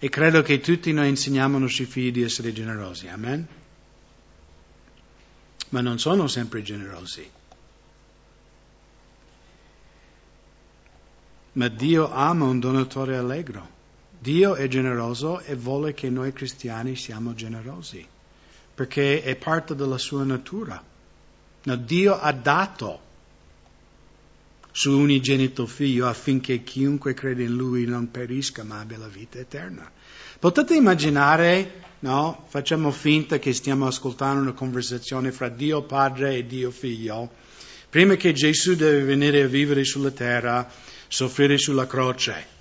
E 0.02 0.10
credo 0.10 0.42
che 0.42 0.60
tutti 0.60 0.94
noi 0.94 1.10
insegniamo 1.10 1.56
ai 1.56 1.62
nostri 1.62 1.86
figli 1.86 2.12
di 2.12 2.24
essere 2.24 2.54
generosi, 2.54 3.08
amen? 3.10 3.46
Ma 5.70 5.82
non 5.82 6.00
sono 6.00 6.28
sempre 6.28 6.62
generosi. 6.62 7.30
Ma 11.52 11.68
Dio 11.68 12.12
ama 12.12 12.46
un 12.46 12.60
donatore 12.60 13.18
allegro. 13.18 13.78
Dio 14.18 14.56
è 14.56 14.68
generoso 14.68 15.42
e 15.42 15.56
vuole 15.56 15.94
che 15.94 16.10
noi 16.10 16.32
cristiani 16.32 16.96
siamo 16.96 17.34
generosi, 17.34 18.06
perché 18.74 19.22
è 19.22 19.36
parte 19.36 19.76
della 19.76 19.98
sua 19.98 20.24
natura. 20.24 20.82
No, 21.64 21.76
Dio 21.76 22.18
ha 22.18 22.32
dato 22.32 23.08
suo 24.72 24.98
unigenito 24.98 25.66
figlio 25.66 26.08
affinché 26.08 26.64
chiunque 26.64 27.14
crede 27.14 27.44
in 27.44 27.56
lui 27.56 27.86
non 27.86 28.12
perisca 28.12 28.64
ma 28.64 28.80
abbia 28.80 28.98
la 28.98 29.08
vita 29.08 29.40
eterna. 29.40 29.92
Potete 30.40 30.76
immaginare, 30.76 31.84
no? 32.00 32.46
Facciamo 32.48 32.92
finta 32.92 33.40
che 33.40 33.54
stiamo 33.54 33.88
ascoltando 33.88 34.42
una 34.42 34.54
conversazione 34.54 35.32
fra 35.32 35.50
Dio 35.50 35.84
Padre 35.84 36.36
e 36.36 36.46
Dio 36.46 36.72
Figlio. 36.72 37.30
Prima 37.90 38.16
che 38.16 38.34
Gesù 38.34 38.76
deve 38.76 39.04
venire 39.04 39.42
a 39.42 39.48
vivere 39.48 39.84
sulla 39.84 40.12
terra, 40.12 40.70
soffrire 41.08 41.58
sulla 41.58 41.88
croce 41.88 42.58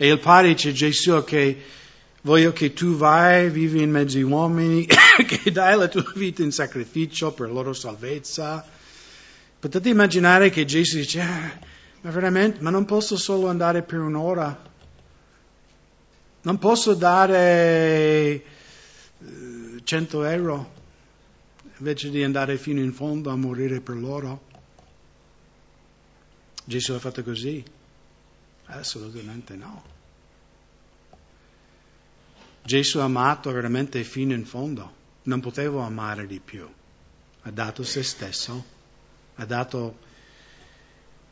e 0.00 0.10
il 0.10 0.20
Padre 0.20 0.54
dice 0.54 0.72
Gesù 0.72 1.24
che 1.24 1.60
voglio 2.20 2.52
che 2.52 2.72
tu 2.72 2.94
vai, 2.94 3.50
vivi 3.50 3.82
in 3.82 3.90
mezzo 3.90 4.16
agli 4.16 4.22
uomini, 4.22 4.86
che 5.26 5.50
dai 5.50 5.76
la 5.76 5.88
tua 5.88 6.12
vita 6.14 6.44
in 6.44 6.52
sacrificio 6.52 7.32
per 7.32 7.48
la 7.48 7.54
loro 7.54 7.72
salvezza. 7.72 8.64
Potete 9.58 9.88
immaginare 9.88 10.50
che 10.50 10.64
Gesù 10.64 10.96
dice, 10.96 11.20
ah, 11.20 11.58
Ma 12.00 12.10
veramente, 12.10 12.60
ma 12.60 12.70
non 12.70 12.84
posso 12.84 13.16
solo 13.16 13.48
andare 13.48 13.82
per 13.82 13.98
un'ora? 13.98 14.66
Non 16.42 16.58
posso 16.58 16.94
dare 16.94 18.44
100 19.82 20.24
eh, 20.24 20.32
euro 20.32 20.76
invece 21.78 22.10
di 22.10 22.22
andare 22.22 22.56
fino 22.56 22.80
in 22.80 22.92
fondo 22.92 23.30
a 23.30 23.36
morire 23.36 23.80
per 23.80 23.96
loro? 23.96 24.46
Gesù 26.64 26.92
ha 26.92 27.00
fatto 27.00 27.24
così? 27.24 27.64
Assolutamente 28.66 29.56
no. 29.56 29.82
Gesù 32.62 32.98
ha 32.98 33.04
amato 33.04 33.50
veramente 33.50 34.04
fino 34.04 34.34
in 34.34 34.44
fondo, 34.44 34.94
non 35.24 35.40
potevo 35.40 35.80
amare 35.80 36.26
di 36.26 36.38
più. 36.38 36.68
Ha 37.42 37.50
dato 37.50 37.82
se 37.82 38.02
stesso, 38.02 38.76
ha 39.38 39.44
dato 39.44 39.96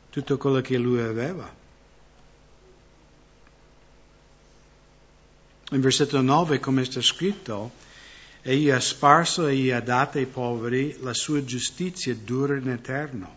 tutto 0.09 0.37
quello 0.37 0.61
che 0.61 0.77
lui 0.77 0.99
aveva. 0.99 1.53
In 5.71 5.81
versetto 5.81 6.21
9, 6.21 6.59
come 6.59 6.85
sta 6.85 7.01
scritto, 7.01 7.71
egli 8.41 8.69
ha 8.69 8.79
sparso 8.79 9.47
e 9.47 9.55
gli 9.55 9.71
ha 9.71 9.81
dato 9.81 10.17
ai 10.17 10.25
poveri, 10.25 10.97
la 11.01 11.13
sua 11.13 11.43
giustizia 11.43 12.15
dura 12.15 12.55
in 12.55 12.69
eterno. 12.69 13.35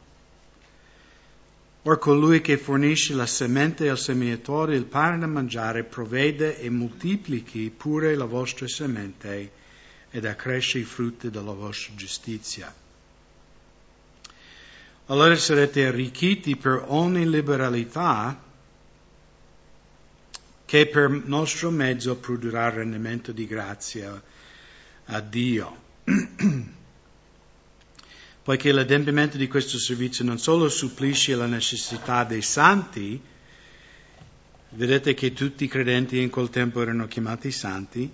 Or 1.83 1.99
colui 1.99 2.41
che 2.41 2.57
fornisce 2.57 3.15
la 3.15 3.27
semente 3.27 3.89
al 3.89 3.99
seminatore 3.99 4.77
il 4.77 4.85
pane 4.85 5.19
da 5.19 5.27
mangiare 5.27 5.83
provvede 5.83 6.61
e 6.61 6.71
moltiplichi 6.71 7.73
pure 7.77 8.15
la 8.15 8.27
vostra 8.27 8.69
semente 8.69 9.51
ed 10.11 10.25
accresce 10.25 10.79
i 10.79 10.85
frutti 10.85 11.31
della 11.31 11.53
vostra 11.53 11.95
giustizia. 11.97 12.73
Allora 15.11 15.35
sarete 15.35 15.87
arricchiti 15.87 16.55
per 16.55 16.85
ogni 16.87 17.29
liberalità 17.29 18.41
che 20.65 20.87
per 20.87 21.11
nostro 21.11 21.71
mezzo 21.71 22.15
produrrà 22.15 22.71
rendimento 22.71 23.33
di 23.33 23.45
grazia 23.45 24.23
a 25.07 25.21
Dio. 25.21 25.89
poiché 28.45 28.71
l'adempimento 28.71 29.37
di 29.37 29.49
questo 29.49 29.79
servizio 29.79 30.25
non 30.25 30.39
solo 30.39 30.69
supplisce 30.69 31.35
la 31.35 31.47
necessità 31.47 32.23
dei 32.23 32.43
santi, 32.43 33.21
vedete 34.69 35.15
che 35.15 35.33
tutti 35.33 35.65
i 35.65 35.69
credenti 35.69 36.21
in 36.21 36.31
quel 36.31 36.51
tempo 36.51 36.81
erano 36.83 37.09
chiamati 37.09 37.51
santi, 37.51 38.09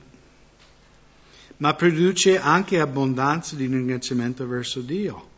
ma 1.59 1.75
produce 1.75 2.41
anche 2.41 2.81
abbondanza 2.81 3.55
di 3.55 3.67
ringraziamento 3.67 4.47
verso 4.47 4.81
Dio. 4.81 5.35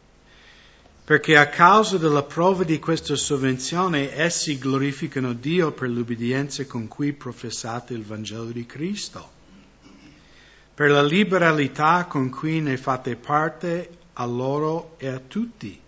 Perché 1.08 1.38
a 1.38 1.48
causa 1.48 1.96
della 1.96 2.22
prova 2.22 2.64
di 2.64 2.78
questa 2.78 3.16
sovvenzione 3.16 4.14
essi 4.14 4.58
glorificano 4.58 5.32
Dio 5.32 5.72
per 5.72 5.88
l'ubbidienza 5.88 6.66
con 6.66 6.86
cui 6.86 7.14
professate 7.14 7.94
il 7.94 8.04
Vangelo 8.04 8.50
di 8.50 8.66
Cristo, 8.66 9.30
per 10.74 10.90
la 10.90 11.02
liberalità 11.02 12.04
con 12.04 12.28
cui 12.28 12.60
ne 12.60 12.76
fate 12.76 13.16
parte 13.16 13.88
a 14.12 14.26
loro 14.26 14.96
e 14.98 15.08
a 15.08 15.18
tutti. 15.18 15.80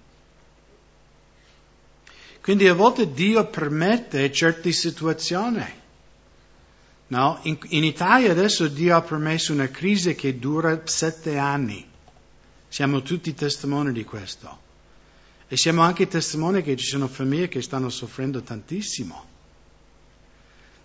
Quindi 2.40 2.66
a 2.66 2.72
volte 2.72 3.12
Dio 3.12 3.44
permette 3.44 4.32
certe 4.32 4.72
situazioni. 4.72 5.66
No? 7.08 7.40
In, 7.42 7.58
in, 7.68 7.84
Italia 7.84 8.30
adesso 8.30 8.68
Dio 8.68 8.96
ha 8.96 9.02
permesso 9.02 9.52
una 9.52 9.68
crisi 9.68 10.14
che 10.14 10.38
dura 10.38 10.80
sette 10.84 11.36
anni. 11.36 11.86
Siamo 12.68 13.02
tutti 13.02 13.34
testimoni 13.34 13.92
di 13.92 14.04
questo. 14.04 14.68
E 15.52 15.56
siamo 15.56 15.82
anche 15.82 16.06
testimoni 16.06 16.62
che 16.62 16.76
ci 16.76 16.86
sono 16.86 17.08
famiglie 17.08 17.48
che 17.48 17.60
stanno 17.60 17.88
soffrendo 17.90 18.40
tantissimo. 18.40 19.26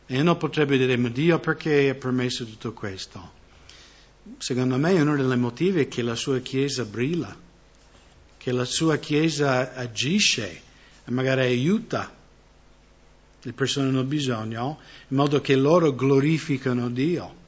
E 0.08 0.20
uno 0.20 0.36
potrebbe 0.38 0.78
dire, 0.78 0.98
ma 0.98 1.10
Dio 1.10 1.40
perché 1.40 1.90
ha 1.90 1.94
permesso 1.96 2.46
tutto 2.46 2.74
questo? 2.74 3.44
secondo 4.38 4.78
me 4.78 5.00
uno 5.00 5.16
dei 5.16 5.38
motivi 5.38 5.82
è 5.82 5.88
che 5.88 6.02
la 6.02 6.16
sua 6.16 6.40
Chiesa 6.40 6.84
brilla, 6.84 7.36
che 8.38 8.52
la 8.52 8.66
sua 8.66 8.98
Chiesa 8.98 9.74
agisce 9.74 10.62
e 11.06 11.12
magari 11.12 11.42
aiuta 11.42 12.14
le 13.42 13.54
persone 13.54 13.90
che 13.90 13.96
hanno 13.96 14.04
bisogno, 14.04 14.80
in 15.10 15.18
modo 15.18 15.40
che 15.42 15.56
loro 15.56 15.94
glorificano 15.94 16.90
Dio. 16.90 17.44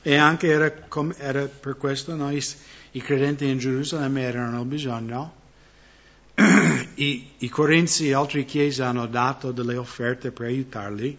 E 0.00 0.16
anche 0.16 0.46
era, 0.46 0.74
era 1.18 1.44
per 1.44 1.76
questo 1.76 2.14
noi, 2.14 2.42
i 2.92 3.00
credenti 3.00 3.46
in 3.46 3.58
Gerusalemme 3.58 4.22
erano 4.22 4.64
bisogno. 4.64 5.34
I, 6.94 7.30
I 7.38 7.48
Corinzi 7.48 8.08
e 8.08 8.14
altre 8.14 8.44
chiese 8.44 8.82
hanno 8.82 9.06
dato 9.06 9.52
delle 9.52 9.76
offerte 9.76 10.30
per 10.30 10.46
aiutarli. 10.46 11.16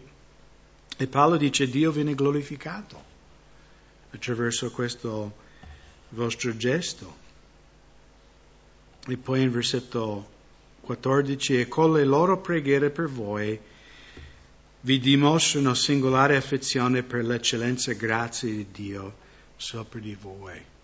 E 0.97 1.07
Paolo 1.07 1.37
dice 1.37 1.69
Dio 1.69 1.91
viene 1.91 2.15
glorificato 2.15 3.03
attraverso 4.11 4.71
questo 4.71 5.33
vostro 6.09 6.55
gesto. 6.57 7.27
E 9.07 9.17
poi 9.17 9.41
in 9.41 9.51
versetto 9.51 10.37
14, 10.81 11.61
e 11.61 11.67
con 11.67 11.93
le 11.93 12.03
loro 12.03 12.39
preghiere 12.39 12.89
per 12.89 13.07
voi 13.07 13.59
vi 14.81 14.99
dimostrano 14.99 15.73
singolare 15.73 16.35
affezione 16.35 17.03
per 17.03 17.25
l'eccellenza 17.25 17.91
e 17.91 17.95
grazia 17.95 18.49
di 18.49 18.65
Dio 18.71 19.13
sopra 19.55 19.99
di 19.99 20.17
voi. 20.19 20.77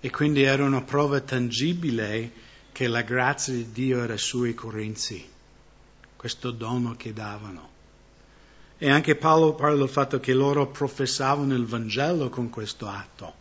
E 0.00 0.10
quindi 0.10 0.42
era 0.42 0.64
una 0.64 0.80
prova 0.80 1.20
tangibile 1.20 2.32
che 2.72 2.88
la 2.88 3.02
grazia 3.02 3.52
di 3.52 3.70
Dio 3.70 4.02
era 4.02 4.16
sui 4.16 4.54
Corinzi, 4.54 5.28
questo 6.16 6.50
dono 6.50 6.94
che 6.96 7.12
davano. 7.12 7.68
E 8.78 8.90
anche 8.90 9.14
Paolo 9.16 9.52
parla 9.52 9.76
del 9.76 9.90
fatto 9.90 10.18
che 10.18 10.32
loro 10.32 10.68
professavano 10.68 11.54
il 11.54 11.66
Vangelo 11.66 12.30
con 12.30 12.48
questo 12.48 12.88
atto. 12.88 13.34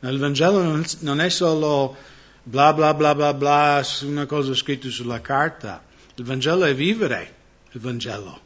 Il 0.00 0.18
Vangelo 0.18 0.84
non 1.00 1.20
è 1.20 1.30
solo 1.30 1.96
bla 2.42 2.74
bla 2.74 2.92
bla 2.92 3.14
bla 3.14 3.32
bla, 3.32 3.82
una 4.02 4.26
cosa 4.26 4.52
scritta 4.52 4.90
sulla 4.90 5.22
carta. 5.22 5.82
Il 6.16 6.24
Vangelo 6.24 6.64
è 6.64 6.74
vivere 6.74 7.34
il 7.70 7.80
Vangelo. 7.80 8.40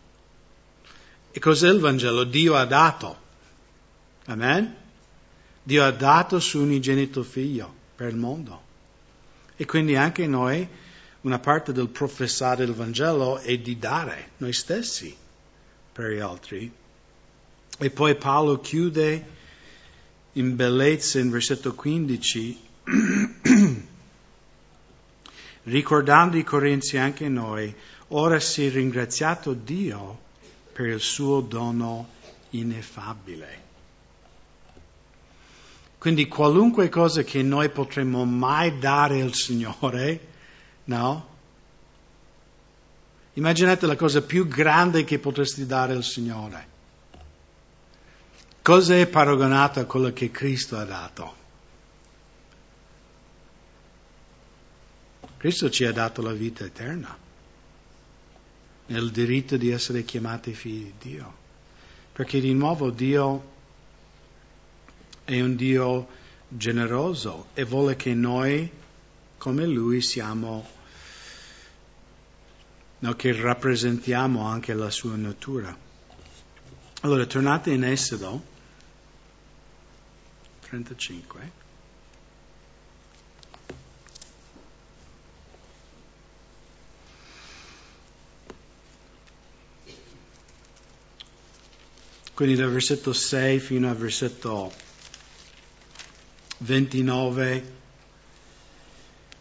E 1.32 1.40
cos'è 1.40 1.68
il 1.68 1.80
Vangelo? 1.80 2.22
Dio 2.22 2.54
ha 2.54 2.64
dato. 2.66 3.24
Amen? 4.26 4.84
Dio 5.66 5.82
ha 5.82 5.90
dato 5.90 6.38
suo 6.38 6.62
unigenito 6.62 7.24
figlio 7.24 7.74
per 7.96 8.10
il 8.10 8.16
mondo. 8.16 8.62
E 9.56 9.64
quindi 9.64 9.96
anche 9.96 10.24
noi, 10.28 10.64
una 11.22 11.40
parte 11.40 11.72
del 11.72 11.88
professare 11.88 12.62
il 12.62 12.72
Vangelo 12.72 13.38
è 13.38 13.58
di 13.58 13.76
dare 13.76 14.30
noi 14.36 14.52
stessi 14.52 15.12
per 15.92 16.12
gli 16.12 16.20
altri. 16.20 16.72
E 17.78 17.90
poi 17.90 18.14
Paolo 18.14 18.60
chiude 18.60 19.26
in 20.34 20.54
bellezza 20.54 21.18
in 21.18 21.30
versetto 21.30 21.74
15, 21.74 22.60
ricordando 25.64 26.36
i 26.36 26.44
Corinzi 26.44 26.96
anche 26.96 27.28
noi, 27.28 27.74
ora 28.10 28.38
si 28.38 28.66
è 28.66 28.70
ringraziato 28.70 29.52
Dio 29.52 30.16
per 30.72 30.86
il 30.86 31.00
suo 31.00 31.40
dono 31.40 32.08
ineffabile. 32.50 33.65
Quindi 36.06 36.28
qualunque 36.28 36.88
cosa 36.88 37.24
che 37.24 37.42
noi 37.42 37.68
potremmo 37.68 38.24
mai 38.24 38.78
dare 38.78 39.22
al 39.22 39.34
Signore, 39.34 40.20
no? 40.84 41.28
Immaginate 43.32 43.86
la 43.86 43.96
cosa 43.96 44.22
più 44.22 44.46
grande 44.46 45.02
che 45.02 45.18
potresti 45.18 45.66
dare 45.66 45.94
al 45.94 46.04
Signore. 46.04 46.68
Cosa 48.62 48.94
è 48.94 49.08
paragonato 49.08 49.80
a 49.80 49.84
quello 49.84 50.12
che 50.12 50.30
Cristo 50.30 50.78
ha 50.78 50.84
dato? 50.84 51.34
Cristo 55.38 55.68
ci 55.70 55.84
ha 55.86 55.92
dato 55.92 56.22
la 56.22 56.32
vita 56.32 56.64
eterna, 56.64 57.18
nel 58.86 59.10
diritto 59.10 59.56
di 59.56 59.70
essere 59.70 60.04
chiamati 60.04 60.54
figli 60.54 60.84
di 60.84 61.10
Dio. 61.10 61.34
Perché 62.12 62.38
di 62.38 62.54
nuovo 62.54 62.90
Dio 62.90 63.54
è 65.26 65.40
un 65.40 65.56
Dio 65.56 66.06
generoso 66.46 67.48
e 67.52 67.64
vuole 67.64 67.96
che 67.96 68.14
noi, 68.14 68.70
come 69.36 69.66
Lui, 69.66 70.00
siamo 70.00 70.64
no, 73.00 73.14
che 73.14 73.32
rappresentiamo 73.32 74.46
anche 74.46 74.72
la 74.72 74.88
sua 74.88 75.16
natura. 75.16 75.76
Allora, 77.00 77.26
tornate 77.26 77.72
in 77.72 77.82
Esodo 77.82 78.40
35. 80.60 81.64
Quindi 92.32 92.54
dal 92.54 92.70
versetto 92.70 93.12
6 93.12 93.58
fino 93.58 93.88
al 93.88 93.96
versetto 93.96 94.84
29 96.58 97.74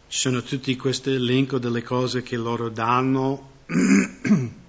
sono 0.08 0.42
tutti 0.42 0.76
questi 0.76 1.12
elenco 1.12 1.60
delle 1.60 1.82
cose 1.82 2.22
che 2.22 2.36
loro 2.36 2.68
danno. 2.70 3.52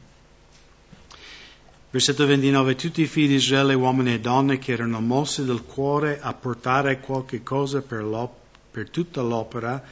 Versetto 1.91 2.27
29, 2.27 2.75
tutti 2.77 3.03
i 3.03 3.07
figli 3.07 3.29
di 3.29 3.35
Israele, 3.35 3.75
uomini 3.75 4.15
e 4.15 4.21
donne, 4.21 4.59
che 4.59 4.73
erano 4.73 5.01
mossi 5.01 5.45
del 5.45 5.63
cuore 5.63 6.21
a 6.21 6.35
portare 6.35 7.01
qualche 7.01 7.43
cosa 7.43 7.83
per, 7.83 8.29
per 8.71 8.91
tutta 8.91 9.23
l'opera 9.23 9.83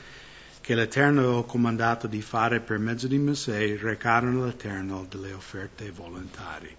che 0.60 0.74
l'Eterno 0.74 1.20
aveva 1.22 1.44
comandato 1.44 2.06
di 2.06 2.22
fare 2.22 2.60
per 2.60 2.78
mezzo 2.78 3.08
di 3.08 3.18
Mosè, 3.18 3.76
recarono 3.76 4.44
all'Eterno 4.44 5.06
delle 5.08 5.32
offerte 5.32 5.90
volontarie. 5.90 6.76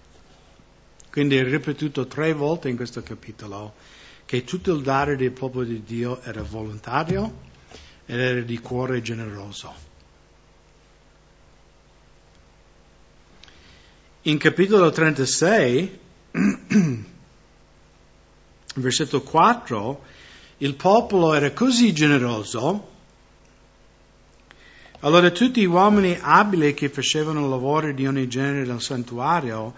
Quindi 1.12 1.38
è 1.38 1.44
ripetuto 1.44 2.08
tre 2.08 2.34
volte 2.34 2.70
in 2.70 2.76
questo 2.76 3.04
capitolo 3.04 3.74
che 4.26 4.44
tutto 4.44 4.74
il 4.74 4.82
dare 4.82 5.16
del 5.16 5.32
popolo 5.32 5.66
di 5.66 5.84
Dio 5.84 6.22
era 6.22 6.42
volontario 6.42 7.44
ed 8.06 8.20
era 8.20 8.42
di 8.42 8.60
cuore 8.60 9.02
generoso. 9.02 9.74
In 14.24 14.38
capitolo 14.40 14.90
36, 14.90 16.00
versetto 18.76 19.22
4, 19.22 20.04
il 20.58 20.76
popolo 20.76 21.34
era 21.36 21.52
così 21.52 21.94
generoso, 21.94 22.94
allora 25.02 25.30
tutti 25.30 25.62
gli 25.62 25.66
uomini 25.66 26.18
abili 26.20 26.74
che 26.74 26.90
facevano 26.90 27.48
lavori 27.48 27.94
di 27.94 28.08
ogni 28.08 28.28
genere 28.28 28.66
nel 28.66 28.82
santuario 28.82 29.76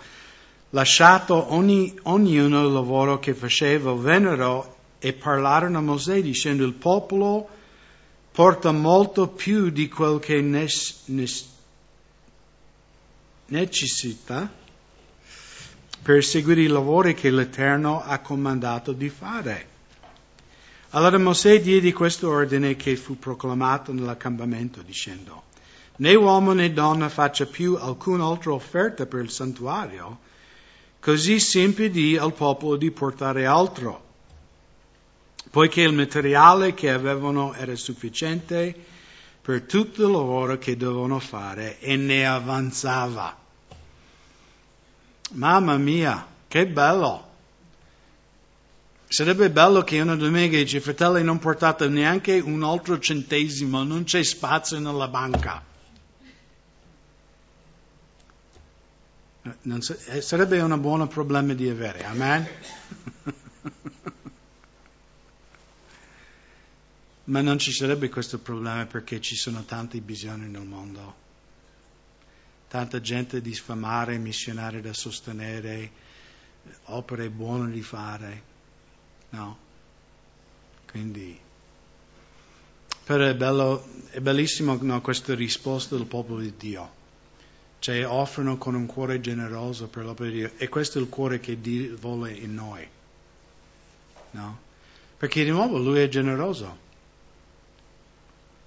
lasciato 0.78 1.56
ogni, 1.56 1.98
ognuno 2.04 2.64
il 2.64 2.72
lavoro 2.72 3.18
che 3.18 3.34
faceva, 3.34 3.94
vennero 3.94 4.76
e 5.00 5.12
parlarono 5.12 5.80
a 5.80 5.82
Mosè 5.82 6.22
dicendo 6.22 6.64
il 6.64 6.74
popolo 6.74 7.50
porta 8.32 8.72
molto 8.72 9.28
più 9.28 9.72
di 9.72 9.88
quel 9.88 10.20
che 10.20 10.40
necessita 13.48 14.52
per 16.04 16.24
seguire 16.24 16.62
i 16.62 16.68
lavori 16.68 17.16
che 17.16 17.32
l'Eterno 17.32 18.04
ha 18.04 18.20
comandato 18.20 18.92
di 18.92 19.10
fare. 19.10 19.68
Allora 20.92 21.18
Mosè 21.18 21.60
diede 21.60 21.92
questo 21.92 22.30
ordine 22.30 22.76
che 22.76 22.96
fu 22.96 23.18
proclamato 23.18 23.92
nell'accampamento 23.92 24.84
dicendo, 24.84 25.46
né 25.96 26.14
uomo 26.14 26.54
né 26.54 26.72
donna 26.72 27.10
faccia 27.10 27.48
più 27.48 27.74
alcun'altra 27.74 28.54
offerta 28.54 29.08
per 29.08 29.24
il 29.24 29.32
santuario, 29.32 30.26
Così 31.08 31.40
si 31.40 31.62
impedì 31.62 32.18
al 32.18 32.34
popolo 32.34 32.76
di 32.76 32.92
portare 32.92 33.46
altro, 33.46 34.04
poiché 35.50 35.84
il 35.84 35.94
materiale 35.94 36.74
che 36.74 36.92
avevano 36.92 37.54
era 37.54 37.74
sufficiente 37.78 38.76
per 39.42 39.62
tutto 39.62 40.04
il 40.04 40.12
lavoro 40.12 40.58
che 40.58 40.76
dovevano 40.76 41.20
fare 41.20 41.80
e 41.80 41.96
ne 41.96 42.28
avanzava. 42.28 43.38
Mamma 45.36 45.78
mia, 45.78 46.28
che 46.46 46.68
bello! 46.68 47.26
Sarebbe 49.08 49.50
bello 49.50 49.84
che 49.86 50.02
una 50.02 50.18
domenica 50.18 50.58
dice, 50.58 50.82
fratelli, 50.82 51.24
non 51.24 51.40
portate 51.40 51.88
neanche 51.88 52.38
un 52.40 52.66
altro 52.66 53.00
centesimo, 53.00 53.82
non 53.84 54.04
c'è 54.04 54.22
spazio 54.26 54.78
nella 54.78 55.08
banca. 55.08 55.64
Eh, 59.48 60.22
sarebbe 60.22 60.60
un 60.60 60.80
buon 60.82 61.08
problema 61.08 61.54
di 61.54 61.70
avere, 61.70 62.04
amen? 62.04 62.46
Ma 67.26 67.42
non 67.42 67.58
ci 67.58 67.72
sarebbe 67.72 68.10
questo 68.10 68.40
problema 68.40 68.86
perché 68.86 69.22
ci 69.22 69.36
sono 69.36 69.64
tanti 69.64 70.02
bisogni 70.02 70.50
nel 70.50 70.64
mondo, 70.64 71.16
tanta 72.68 73.00
gente 73.00 73.42
da 73.42 73.54
sfamare, 73.54 74.18
missionari 74.18 74.82
da 74.82 74.94
sostenere, 74.94 75.92
opere 76.86 77.30
buone 77.30 77.72
di 77.72 77.82
fare, 77.82 78.44
no? 79.30 79.58
Quindi, 80.90 81.40
però 83.04 83.26
è, 83.26 83.36
bello, 83.36 83.86
è 84.10 84.20
bellissimo 84.20 84.78
no, 84.82 85.02
questa 85.02 85.36
risposta 85.36 85.96
del 85.96 86.06
popolo 86.06 86.40
di 86.40 86.54
Dio 86.58 86.97
cioè 87.80 88.06
offrono 88.08 88.58
con 88.58 88.76
un 88.76 88.86
cuore 88.86 89.20
generoso 89.22 89.88
per 89.88 90.04
l'opera 90.04 90.30
di 90.30 90.38
Dio. 90.38 90.52
E 90.58 90.68
questo 90.70 91.00
è 91.00 91.02
il 91.02 91.10
cuore 91.10 91.40
che 91.40 91.60
Dio 91.62 91.96
vuole 91.98 92.32
in 92.32 92.54
noi. 92.54 92.88
No? 94.32 94.60
Perché 95.18 95.44
di 95.44 95.50
nuovo 95.50 95.78
Lui 95.78 96.00
è 96.00 96.08
generoso. 96.08 96.86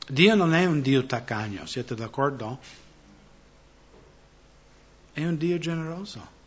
Dio 0.09 0.35
non 0.35 0.55
è 0.55 0.65
un 0.65 0.81
Dio 0.81 1.07
taccagno, 1.07 1.67
siete 1.67 1.95
d'accordo? 1.95 2.59
È 5.13 5.25
un 5.25 5.37
Dio 5.37 5.59
generoso. 5.59 6.39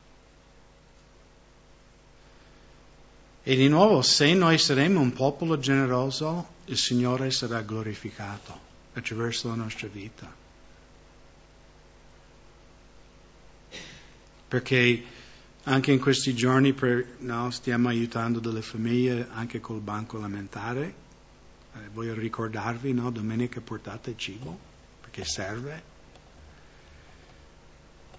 E 3.44 3.56
di 3.56 3.68
nuovo, 3.68 4.02
se 4.02 4.34
noi 4.34 4.58
saremo 4.58 5.02
un 5.02 5.12
popolo 5.12 5.60
generoso, 5.60 6.48
il 6.66 6.78
Signore 6.78 7.30
sarà 7.30 7.62
glorificato 7.62 8.58
attraverso 8.94 9.50
la 9.50 9.56
nostra 9.56 9.88
vita. 9.90 10.43
Perché 14.54 15.04
anche 15.64 15.92
in 15.92 16.00
questi 16.00 16.36
giorni 16.36 16.74
per, 16.74 17.16
no, 17.22 17.50
stiamo 17.50 17.88
aiutando 17.88 18.40
delle 18.40 18.62
famiglie 18.62 19.28
anche 19.32 19.60
col 19.60 19.80
banco 19.80 20.20
alimentare. 20.20 20.94
Eh, 21.74 21.90
voglio 21.92 22.14
ricordarvi, 22.14 22.94
no, 22.94 23.10
domenica 23.10 23.62
portate 23.62 24.14
cibo, 24.16 24.56
perché 25.02 25.26
serve. 25.26 25.84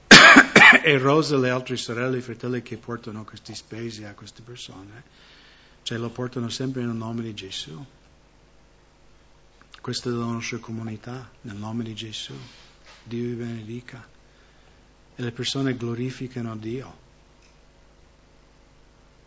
e 0.83 0.99
Rosa 0.99 1.37
e 1.37 1.39
le 1.39 1.51
altre 1.51 1.77
sorelle 1.77 2.17
e 2.17 2.21
fratelli 2.21 2.63
che 2.63 2.79
portano 2.79 3.23
questi 3.23 3.55
spesi 3.55 4.03
a 4.03 4.13
queste 4.15 4.43
persone, 4.43 5.05
cioè 5.85 5.99
lo 5.99 6.11
portano 6.11 6.49
sempre 6.49 6.83
nel 6.83 6.97
nome 6.97 7.23
di 7.23 7.33
Gesù. 7.33 7.81
Questa 9.81 10.09
è 10.09 10.13
la 10.13 10.25
nostra 10.25 10.59
comunità, 10.59 11.31
nel 11.43 11.55
nome 11.55 11.85
di 11.85 11.95
Gesù. 11.95 12.35
Dio 13.05 13.23
vi 13.23 13.35
benedica 13.35 14.14
e 15.17 15.23
le 15.23 15.33
persone 15.33 15.77
glorificano 15.77 16.57
Dio 16.57 17.03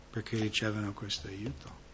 perché 0.09 0.37
ricevono 0.37 0.93
questo 0.93 1.27
aiuto. 1.27 1.85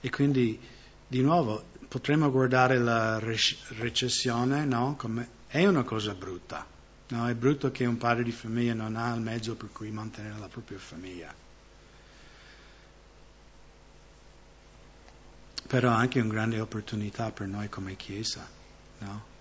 E 0.00 0.08
quindi, 0.08 0.58
di 1.06 1.20
nuovo, 1.20 1.64
potremmo 1.86 2.30
guardare 2.30 2.78
la 2.78 3.18
recessione, 3.18 4.64
no? 4.64 4.94
Come 4.96 5.28
è 5.48 5.66
una 5.66 5.82
cosa 5.82 6.14
brutta. 6.14 6.66
No? 7.08 7.28
È 7.28 7.34
brutto 7.34 7.70
che 7.70 7.84
un 7.84 7.98
padre 7.98 8.24
di 8.24 8.32
famiglia 8.32 8.72
non 8.72 8.96
ha 8.96 9.14
il 9.14 9.20
mezzo 9.20 9.54
per 9.54 9.70
cui 9.70 9.90
mantenere 9.90 10.38
la 10.38 10.48
propria 10.48 10.78
famiglia. 10.78 11.32
Però 15.66 15.90
anche 15.90 16.20
una 16.20 16.32
grande 16.32 16.60
opportunità 16.60 17.30
per 17.32 17.48
noi 17.48 17.68
come 17.68 17.96
Chiesa, 17.96 18.48
no? 19.00 19.34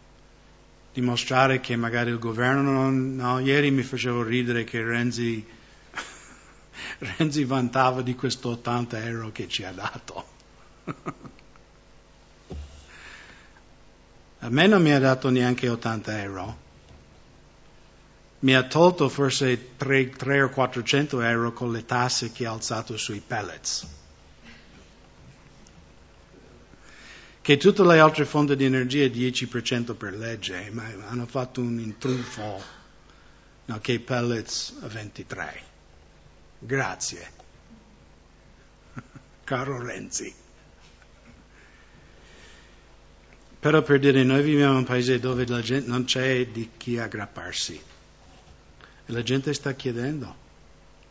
Dimostrare 0.95 1.59
che 1.59 1.75
magari 1.75 2.09
il 2.09 2.19
governo 2.19 2.71
non... 2.71 3.15
No, 3.17 3.39
ieri 3.39 3.69
mi 3.69 3.83
facevo 3.83 4.23
ridere 4.23 4.63
che 4.63 4.81
Renzi, 4.81 5.45
Renzi 7.17 7.43
vantava 7.43 8.01
di 8.01 8.15
questo 8.15 8.51
80 8.51 9.03
euro 9.03 9.29
che 9.33 9.49
ci 9.49 9.65
ha 9.65 9.73
dato. 9.73 10.25
A 14.39 14.49
me 14.49 14.67
non 14.67 14.81
mi 14.81 14.93
ha 14.93 14.99
dato 14.99 15.29
neanche 15.29 15.67
80 15.67 16.21
euro. 16.21 16.57
Mi 18.39 18.55
ha 18.55 18.63
tolto 18.63 19.09
forse 19.09 19.75
3, 19.75 20.11
3 20.11 20.43
o 20.43 20.49
400 20.49 21.19
euro 21.19 21.51
con 21.51 21.73
le 21.73 21.83
tasse 21.83 22.31
che 22.31 22.45
ha 22.45 22.51
alzato 22.51 22.95
sui 22.95 23.19
pellets. 23.19 23.85
Che 27.45 27.57
tutte 27.57 27.83
le 27.83 27.99
altre 27.99 28.25
fonti 28.25 28.55
di 28.55 28.65
energia 28.65 29.05
10% 29.05 29.95
per 29.95 30.15
legge, 30.15 30.71
ma 30.71 30.83
hanno 31.05 31.27
fatto 31.27 31.61
un 31.61 31.77
intrufo 31.79 32.59
no, 33.65 33.79
che 33.81 33.99
pellets 33.99 34.75
a 34.81 34.87
23. 34.87 35.61
Grazie. 36.57 37.31
Caro 39.43 39.79
Renzi. 39.79 40.33
Però 43.59 43.79
per 43.83 43.99
dire, 43.99 44.23
noi 44.23 44.41
viviamo 44.41 44.71
in 44.71 44.77
un 44.79 44.83
paese 44.83 45.19
dove 45.19 45.45
la 45.45 45.61
gente, 45.61 45.87
non 45.87 46.05
c'è 46.05 46.47
di 46.47 46.71
chi 46.77 46.97
aggrapparsi. 46.97 47.79
E 49.05 49.11
la 49.11 49.21
gente 49.21 49.53
sta 49.53 49.73
chiedendo, 49.73 50.35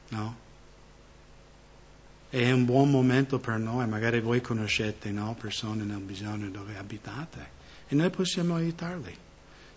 no? 0.09 0.43
È 2.43 2.51
un 2.51 2.64
buon 2.64 2.91
momento 2.91 3.39
per 3.39 3.59
noi, 3.59 3.87
magari 3.87 4.20
voi 4.20 4.41
conoscete 4.41 5.12
no, 5.12 5.37
persone 5.41 5.85
nel 5.85 6.01
bisogno 6.01 6.51
dove 6.51 6.76
abitate 6.76 7.47
e 7.87 7.95
noi 7.95 8.11
possiamo 8.11 8.57
aiutarli. 8.57 9.16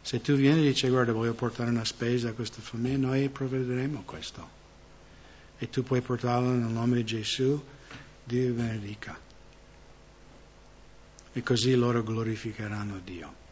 Se 0.02 0.22
tu 0.22 0.34
vieni 0.34 0.62
e 0.62 0.70
dici 0.70 0.90
guarda 0.90 1.12
voglio 1.12 1.36
portare 1.36 1.70
una 1.70 1.86
spesa 1.86 2.30
a 2.30 2.34
questa 2.34 2.60
famiglia, 2.60 3.10
noi 3.10 3.30
provvederemo 3.30 4.02
questo. 4.06 4.50
E 5.60 5.70
tu 5.70 5.84
puoi 5.84 6.02
portarlo 6.02 6.50
nel 6.50 6.72
nome 6.72 6.96
di 6.96 7.06
Gesù, 7.06 7.64
Dio 8.24 8.54
benedica. 8.54 9.16
e 11.34 11.44
così 11.44 11.76
loro 11.76 12.02
glorificheranno 12.02 13.00
Dio. 13.04 13.46